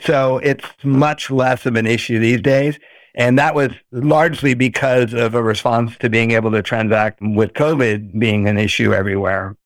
So 0.00 0.38
it's 0.38 0.66
much 0.82 1.30
less 1.30 1.66
of 1.66 1.76
an 1.76 1.86
issue 1.86 2.18
these 2.18 2.40
days. 2.40 2.78
And 3.16 3.38
that 3.38 3.56
was 3.56 3.72
largely 3.90 4.54
because 4.54 5.12
of 5.14 5.34
a 5.34 5.42
response 5.42 5.96
to 5.98 6.08
being 6.08 6.30
able 6.30 6.52
to 6.52 6.62
transact 6.62 7.18
with 7.20 7.52
COVID 7.54 8.18
being 8.18 8.46
an 8.46 8.56
issue 8.56 8.94
everywhere. 8.94 9.56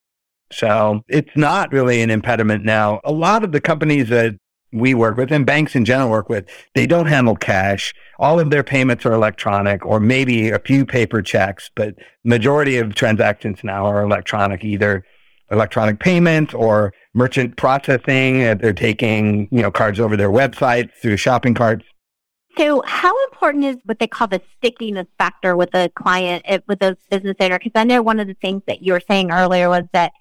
So 0.54 1.02
it's 1.08 1.36
not 1.36 1.72
really 1.72 2.00
an 2.02 2.10
impediment 2.10 2.64
now. 2.64 3.00
A 3.04 3.12
lot 3.12 3.44
of 3.44 3.52
the 3.52 3.60
companies 3.60 4.08
that 4.08 4.34
we 4.72 4.92
work 4.92 5.16
with 5.16 5.30
and 5.30 5.46
banks 5.46 5.76
in 5.76 5.84
general 5.84 6.10
work 6.10 6.28
with, 6.28 6.48
they 6.74 6.86
don't 6.86 7.06
handle 7.06 7.36
cash. 7.36 7.94
All 8.18 8.40
of 8.40 8.50
their 8.50 8.64
payments 8.64 9.06
are 9.06 9.12
electronic 9.12 9.86
or 9.86 10.00
maybe 10.00 10.50
a 10.50 10.58
few 10.58 10.84
paper 10.84 11.22
checks, 11.22 11.70
but 11.76 11.94
majority 12.24 12.76
of 12.78 12.94
transactions 12.94 13.60
now 13.62 13.86
are 13.86 14.02
electronic, 14.02 14.64
either 14.64 15.04
electronic 15.50 16.00
payments 16.00 16.52
or 16.54 16.92
merchant 17.14 17.56
processing. 17.56 18.40
They're 18.58 18.72
taking, 18.72 19.48
you 19.52 19.62
know, 19.62 19.70
cards 19.70 20.00
over 20.00 20.16
their 20.16 20.30
website 20.30 20.90
through 21.00 21.18
shopping 21.18 21.54
carts. 21.54 21.84
So, 22.56 22.82
how 22.86 23.12
important 23.24 23.64
is 23.64 23.76
what 23.84 23.98
they 23.98 24.06
call 24.06 24.28
the 24.28 24.40
stickiness 24.56 25.08
factor 25.18 25.56
with 25.56 25.74
a 25.74 25.90
client, 25.96 26.44
eh, 26.46 26.60
with 26.68 26.80
a 26.82 26.96
business 27.10 27.34
owner? 27.40 27.58
Because 27.58 27.72
I 27.74 27.82
know 27.82 28.00
one 28.00 28.20
of 28.20 28.28
the 28.28 28.34
things 28.34 28.62
that 28.66 28.82
you 28.82 28.92
were 28.92 29.02
saying 29.08 29.32
earlier 29.32 29.68
was 29.68 29.84
that 29.92 30.12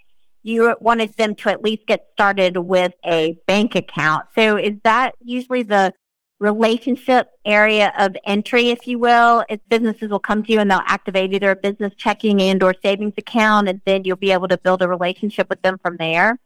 you 0.44 0.76
wanted 0.80 1.14
them 1.16 1.36
to 1.36 1.50
at 1.50 1.64
least 1.64 1.88
get 1.88 2.06
started 2.14 2.58
with 2.58 2.94
a 3.06 3.38
bank 3.48 3.76
account. 3.76 4.26
So 4.36 4.58
is 4.58 4.74
that 4.84 5.16
usually 5.24 5.64
the 5.64 5.94
relationship 6.40 7.30
area 7.46 7.94
of 7.98 8.16
entry, 8.26 8.70
if 8.70 8.86
you 8.86 9.00
will? 9.00 9.46
If 9.50 9.62
businesses 9.70 10.10
will 10.10 10.20
come 10.20 10.44
to 10.44 10.52
you 10.52 10.60
and 10.60 10.70
they'll 10.70 10.82
activate 10.86 11.34
either 11.34 11.52
a 11.52 11.56
business 11.56 11.94
checking 11.96 12.42
and 12.42 12.62
or 12.62 12.76
savings 12.84 13.14
account, 13.18 13.70
and 13.70 13.82
then 13.86 14.04
you'll 14.04 14.18
be 14.18 14.32
able 14.32 14.50
to 14.50 14.58
build 14.58 14.82
a 14.82 14.88
relationship 14.88 15.50
with 15.50 15.62
them 15.62 15.78
from 15.82 15.96
there? 15.98 16.38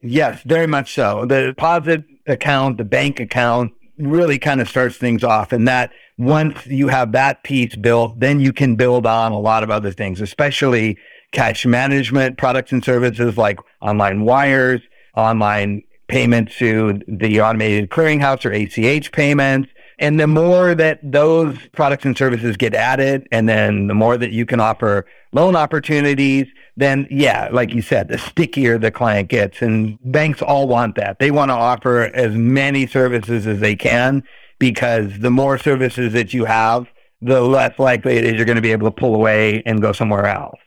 Yes, 0.00 0.42
very 0.42 0.66
much 0.66 0.94
so. 0.94 1.26
The 1.26 1.46
deposit 1.46 2.04
account, 2.26 2.78
the 2.78 2.84
bank 2.84 3.20
account 3.20 3.72
really 3.98 4.38
kind 4.38 4.60
of 4.60 4.68
starts 4.68 4.96
things 4.96 5.24
off. 5.24 5.52
And 5.52 5.66
that 5.68 5.90
once 6.18 6.66
you 6.66 6.88
have 6.88 7.12
that 7.12 7.42
piece 7.44 7.76
built, 7.76 8.20
then 8.20 8.40
you 8.40 8.52
can 8.52 8.76
build 8.76 9.06
on 9.06 9.32
a 9.32 9.38
lot 9.38 9.62
of 9.62 9.70
other 9.70 9.90
things, 9.90 10.20
especially 10.20 10.98
cash 11.32 11.66
management 11.66 12.38
products 12.38 12.72
and 12.72 12.84
services 12.84 13.36
like 13.36 13.58
online 13.80 14.22
wires, 14.22 14.80
online 15.16 15.82
payments 16.08 16.56
to 16.58 17.00
the 17.08 17.40
automated 17.40 17.90
clearinghouse 17.90 18.44
or 18.44 18.52
ACH 18.52 19.12
payments. 19.12 19.70
And 19.98 20.20
the 20.20 20.26
more 20.26 20.74
that 20.74 21.00
those 21.02 21.56
products 21.72 22.04
and 22.04 22.16
services 22.16 22.58
get 22.58 22.74
added, 22.74 23.26
and 23.32 23.48
then 23.48 23.86
the 23.86 23.94
more 23.94 24.18
that 24.18 24.30
you 24.30 24.44
can 24.44 24.60
offer 24.60 25.06
loan 25.32 25.56
opportunities, 25.56 26.46
then 26.76 27.06
yeah, 27.10 27.48
like 27.50 27.72
you 27.72 27.80
said, 27.80 28.08
the 28.08 28.18
stickier 28.18 28.76
the 28.76 28.90
client 28.90 29.30
gets. 29.30 29.62
And 29.62 29.98
banks 30.04 30.42
all 30.42 30.68
want 30.68 30.96
that. 30.96 31.18
They 31.18 31.30
want 31.30 31.48
to 31.48 31.54
offer 31.54 32.02
as 32.14 32.34
many 32.34 32.86
services 32.86 33.46
as 33.46 33.60
they 33.60 33.74
can 33.74 34.22
because 34.58 35.18
the 35.20 35.30
more 35.30 35.56
services 35.56 36.12
that 36.12 36.34
you 36.34 36.44
have, 36.44 36.86
the 37.22 37.40
less 37.40 37.78
likely 37.78 38.16
it 38.16 38.24
is 38.24 38.34
you're 38.34 38.44
going 38.44 38.56
to 38.56 38.62
be 38.62 38.72
able 38.72 38.90
to 38.90 38.94
pull 38.94 39.14
away 39.14 39.62
and 39.64 39.80
go 39.80 39.92
somewhere 39.92 40.26
else. 40.26 40.58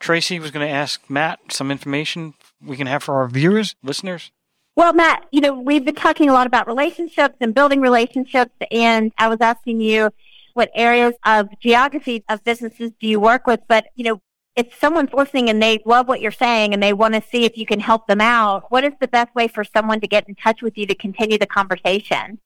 Tracy 0.00 0.40
was 0.40 0.50
going 0.50 0.66
to 0.66 0.72
ask 0.72 1.08
Matt 1.08 1.38
some 1.50 1.70
information 1.70 2.34
we 2.64 2.76
can 2.76 2.86
have 2.86 3.02
for 3.02 3.14
our 3.16 3.28
viewers, 3.28 3.76
listeners. 3.82 4.32
Well, 4.74 4.92
Matt, 4.92 5.26
you 5.30 5.40
know, 5.40 5.52
we've 5.52 5.84
been 5.84 5.94
talking 5.94 6.28
a 6.28 6.32
lot 6.32 6.46
about 6.46 6.66
relationships 6.66 7.36
and 7.40 7.54
building 7.54 7.80
relationships, 7.80 8.54
and 8.70 9.12
I 9.18 9.28
was 9.28 9.38
asking 9.40 9.80
you 9.80 10.10
what 10.54 10.70
areas 10.74 11.14
of 11.24 11.48
geography 11.60 12.24
of 12.28 12.42
businesses 12.44 12.92
do 13.00 13.06
you 13.06 13.20
work 13.20 13.46
with? 13.46 13.60
But, 13.68 13.86
you 13.94 14.04
know, 14.04 14.20
if 14.56 14.76
someone's 14.78 15.12
listening 15.12 15.48
and 15.48 15.62
they 15.62 15.80
love 15.86 16.08
what 16.08 16.20
you're 16.20 16.32
saying 16.32 16.74
and 16.74 16.82
they 16.82 16.92
want 16.92 17.14
to 17.14 17.22
see 17.22 17.44
if 17.44 17.56
you 17.56 17.66
can 17.66 17.80
help 17.80 18.06
them 18.06 18.20
out, 18.20 18.70
what 18.70 18.84
is 18.84 18.92
the 19.00 19.08
best 19.08 19.34
way 19.34 19.48
for 19.48 19.64
someone 19.64 20.00
to 20.00 20.08
get 20.08 20.28
in 20.28 20.34
touch 20.34 20.62
with 20.62 20.76
you 20.76 20.86
to 20.86 20.94
continue 20.94 21.38
the 21.38 21.46
conversation? 21.46 22.40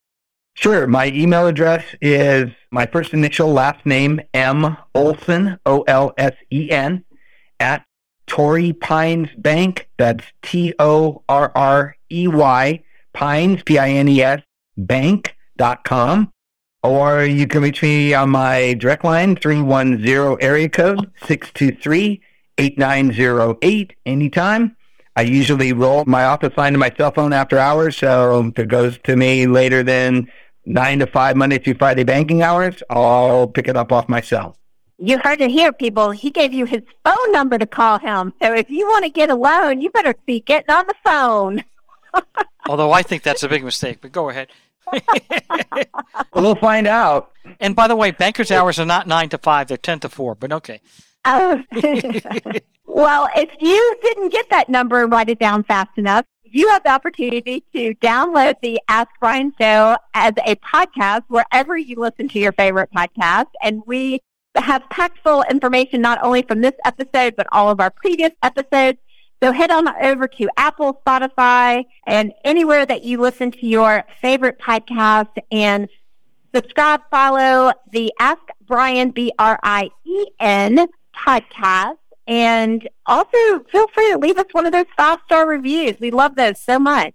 Sure. 0.55 0.87
My 0.87 1.09
email 1.09 1.47
address 1.47 1.85
is 2.01 2.51
my 2.71 2.87
first 2.87 3.13
initial 3.13 3.53
last 3.53 3.85
name, 3.85 4.21
M. 4.33 4.77
Olsen, 4.95 5.59
O 5.67 5.83
L 5.83 6.13
S 6.17 6.35
E 6.53 6.71
N, 6.71 7.05
at 7.61 7.85
Torrey 8.27 8.73
Pines 8.73 9.29
Bank. 9.37 9.89
That's 9.99 10.25
T 10.43 10.75
O 10.79 11.23
R 11.29 11.53
R 11.55 11.97
E 12.11 12.29
Y 12.29 12.83
Pines, 13.13 13.63
P 13.63 13.79
I 13.79 13.91
N 13.91 14.09
E 14.09 14.23
S, 14.23 14.43
bank.com. 14.77 16.31
Or 16.83 17.25
you 17.25 17.47
can 17.47 17.63
reach 17.63 17.83
me 17.83 18.13
on 18.13 18.31
my 18.31 18.75
direct 18.75 19.05
line, 19.05 19.37
310 19.37 20.37
area 20.43 20.69
code 20.69 21.11
623 21.27 22.21
8908 22.59 23.95
anytime. 24.05 24.77
I 25.17 25.23
usually 25.23 25.73
roll 25.73 26.05
my 26.07 26.25
office 26.25 26.53
line 26.57 26.73
to 26.73 26.79
my 26.79 26.93
cell 26.97 27.13
phone 27.13 27.33
after 27.33 27.57
hours, 27.57 27.97
so 27.97 28.49
if 28.49 28.59
it 28.59 28.69
goes 28.69 28.99
to 29.05 29.17
me 29.17 29.47
later 29.47 29.83
than 29.83 30.29
9 30.67 30.99
to 30.99 31.07
5 31.07 31.37
Monday 31.37 31.59
through 31.59 31.75
Friday 31.75 32.05
banking 32.05 32.43
hours, 32.43 32.83
I'll 32.91 33.47
pick 33.47 33.69
it 33.69 33.77
up 33.77 33.93
off 33.93 34.09
my 34.09 34.21
cell. 34.21 34.57
You 34.99 35.19
heard 35.19 35.41
it 35.41 35.51
here, 35.51 35.73
people. 35.73 36.11
He 36.13 36.31
gave 36.31 36.53
you 36.53 36.67
his 36.67 36.83
phone 37.05 37.33
number 37.33 37.59
to 37.59 37.67
call 37.67 37.99
him. 37.99 38.33
So 38.41 38.55
if 38.55 38.71
you 38.71 38.87
want 38.87 39.05
to 39.05 39.11
get 39.11 39.31
a 39.31 39.35
loan, 39.35 39.81
you 39.81 39.91
better 39.91 40.15
be 40.25 40.41
getting 40.41 40.75
on 40.75 40.87
the 40.87 40.95
phone. 41.05 41.65
Although 42.69 42.93
I 42.93 43.03
think 43.03 43.23
that's 43.23 43.43
a 43.43 43.49
big 43.49 43.65
mistake, 43.65 43.99
but 44.01 44.13
go 44.13 44.31
ahead. 44.31 44.49
we'll 46.35 46.55
find 46.55 46.87
out. 46.87 47.33
And 47.61 47.75
by 47.75 47.89
the 47.89 47.97
way, 47.97 48.13
bankers' 48.13 48.51
hours 48.51 48.79
are 48.79 48.87
not 48.87 49.07
9 49.07 49.31
to 49.31 49.39
5, 49.39 49.69
they're 49.69 49.77
10 49.77 50.01
to 50.01 50.09
4, 50.09 50.35
but 50.37 50.53
okay. 50.53 50.81
Oh. 51.25 51.63
well, 52.87 53.29
if 53.35 53.51
you 53.61 53.97
didn't 54.03 54.31
get 54.31 54.49
that 54.51 54.69
number 54.69 55.03
and 55.03 55.11
write 55.11 55.29
it 55.29 55.39
down 55.39 55.65
fast 55.65 55.91
enough, 55.97 56.25
you 56.45 56.69
have 56.69 56.85
the 56.85 56.91
opportunity 56.91 57.65
to 57.75 57.95
download 57.97 58.55
the 58.63 58.81
Ask 58.89 59.09
Brien 59.19 59.53
Show 59.59 59.97
as 60.15 60.35
a 60.47 60.55
podcast 60.57 61.23
wherever 61.29 61.77
you 61.77 61.97
listen 61.97 62.29
to 62.29 62.39
your 62.39 62.53
favorite 62.53 62.91
podcast. 62.95 63.47
And 63.61 63.83
we 63.87 64.21
have 64.63 64.89
packed 64.91 65.19
full 65.19 65.43
information 65.51 66.01
not 66.01 66.23
only 66.23 66.43
from 66.43 66.61
this 66.61 66.75
episode, 66.85 67.35
but 67.37 67.47
all 67.53 67.71
of 67.71 67.81
our 67.81 67.91
previous 67.91 68.31
episodes. 68.43 68.99
So 69.43 69.53
head 69.53 69.71
on 69.71 69.89
over 70.03 70.29
to 70.29 70.49
Apple, 70.57 71.01
Spotify, 71.07 71.85
and 72.07 72.33
anywhere 72.45 72.87
that 72.87 73.03
you 73.03 73.21
listen 73.21 73.51
to 73.51 73.67
your 73.67 74.05
favorite 74.21 74.59
podcast 74.59 75.37
and 75.51 75.89
subscribe, 76.55 77.01
follow 77.11 77.73
the 77.91 78.13
Ask 78.21 78.41
Brien, 78.67 79.11
B-R-I-E-N 79.11 80.87
podcast. 81.15 81.97
And 82.27 82.89
also 83.05 83.37
feel 83.71 83.87
free 83.89 84.13
to 84.13 84.19
leave 84.19 84.39
us 84.39 84.47
one 84.53 84.65
of 84.65 84.73
those 84.73 84.87
five 84.97 85.19
star 85.27 85.47
reviews. 85.47 86.01
We 86.01 86.11
love 86.11 86.37
those 86.37 86.59
so 86.59 86.79
much. 86.79 87.15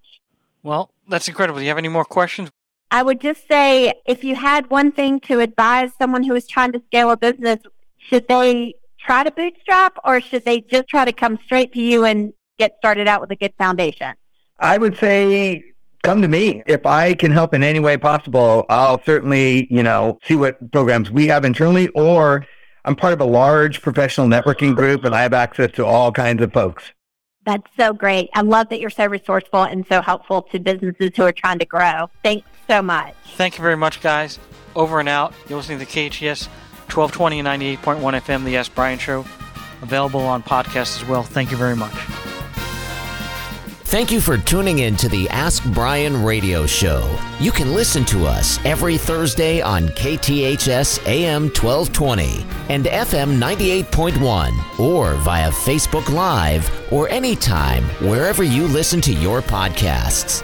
Well, 0.61 0.91
that's 1.07 1.27
incredible. 1.27 1.59
Do 1.59 1.63
you 1.63 1.69
have 1.69 1.79
any 1.79 1.87
more 1.87 2.05
questions? 2.05 2.51
I 2.91 3.03
would 3.03 3.21
just 3.21 3.47
say 3.47 3.93
if 4.05 4.23
you 4.23 4.35
had 4.35 4.69
one 4.69 4.91
thing 4.91 5.19
to 5.21 5.39
advise 5.39 5.91
someone 5.97 6.23
who 6.23 6.33
is 6.35 6.47
trying 6.47 6.71
to 6.71 6.81
scale 6.87 7.11
a 7.11 7.17
business, 7.17 7.59
should 7.97 8.27
they 8.27 8.75
try 8.99 9.23
to 9.23 9.31
bootstrap 9.31 9.97
or 10.03 10.19
should 10.19 10.43
they 10.45 10.61
just 10.61 10.87
try 10.87 11.05
to 11.05 11.13
come 11.13 11.37
straight 11.45 11.71
to 11.73 11.81
you 11.81 12.03
and 12.03 12.33
get 12.57 12.75
started 12.79 13.07
out 13.07 13.21
with 13.21 13.31
a 13.31 13.35
good 13.35 13.53
foundation? 13.57 14.13
I 14.59 14.77
would 14.77 14.97
say 14.97 15.63
come 16.03 16.21
to 16.21 16.27
me. 16.27 16.63
If 16.65 16.85
I 16.85 17.13
can 17.13 17.31
help 17.31 17.53
in 17.53 17.61
any 17.61 17.79
way 17.79 17.97
possible, 17.97 18.65
I'll 18.69 19.01
certainly, 19.03 19.67
you 19.69 19.83
know, 19.83 20.17
see 20.23 20.35
what 20.35 20.71
programs 20.71 21.11
we 21.11 21.27
have 21.27 21.45
internally 21.45 21.89
or 21.89 22.45
I'm 22.85 22.95
part 22.95 23.13
of 23.13 23.21
a 23.21 23.25
large 23.25 23.81
professional 23.81 24.27
networking 24.27 24.75
group 24.75 25.03
and 25.03 25.13
I 25.13 25.21
have 25.21 25.33
access 25.33 25.71
to 25.73 25.85
all 25.85 26.11
kinds 26.11 26.41
of 26.41 26.51
folks. 26.51 26.91
That's 27.45 27.67
so 27.77 27.93
great. 27.93 28.29
I 28.33 28.41
love 28.41 28.69
that 28.69 28.79
you're 28.79 28.89
so 28.89 29.05
resourceful 29.05 29.63
and 29.63 29.85
so 29.87 30.01
helpful 30.01 30.41
to 30.43 30.59
businesses 30.59 31.11
who 31.15 31.23
are 31.23 31.31
trying 31.31 31.59
to 31.59 31.65
grow. 31.65 32.09
Thanks 32.23 32.47
so 32.69 32.81
much. 32.81 33.13
Thank 33.35 33.57
you 33.57 33.63
very 33.63 33.77
much, 33.77 34.01
guys. 34.01 34.39
Over 34.75 34.99
and 34.99 35.09
out. 35.09 35.33
You're 35.47 35.57
listening 35.57 35.79
to 35.79 35.85
KHTS 35.85 36.47
1220 36.93 37.39
and 37.39 37.47
98.1 37.47 38.21
FM, 38.21 38.45
The 38.45 38.57
Ask 38.57 38.73
Brien 38.75 38.99
Show. 38.99 39.25
Available 39.81 40.21
on 40.21 40.43
podcast 40.43 41.01
as 41.01 41.07
well. 41.07 41.23
Thank 41.23 41.51
you 41.51 41.57
very 41.57 41.75
much. 41.75 41.93
Thank 43.89 44.11
you 44.11 44.21
for 44.21 44.37
tuning 44.37 44.79
in 44.79 44.95
to 44.97 45.09
the 45.09 45.27
Ask 45.29 45.63
Brien 45.73 46.23
radio 46.23 46.67
show. 46.67 47.17
You 47.39 47.51
can 47.51 47.73
listen 47.73 48.05
to 48.05 48.27
us 48.27 48.63
every 48.63 48.99
Thursday 48.99 49.61
on 49.61 49.87
KHTS 49.89 51.07
AM 51.07 51.43
1220 51.45 52.45
and 52.69 52.85
FM 52.85 53.39
98.1 53.39 54.79
or 54.79 55.15
via 55.15 55.49
Facebook 55.49 56.07
Live 56.13 56.69
or 56.93 57.09
anytime 57.09 57.83
wherever 58.07 58.43
you 58.43 58.67
listen 58.67 59.01
to 59.01 59.13
your 59.13 59.41
podcasts. 59.41 60.43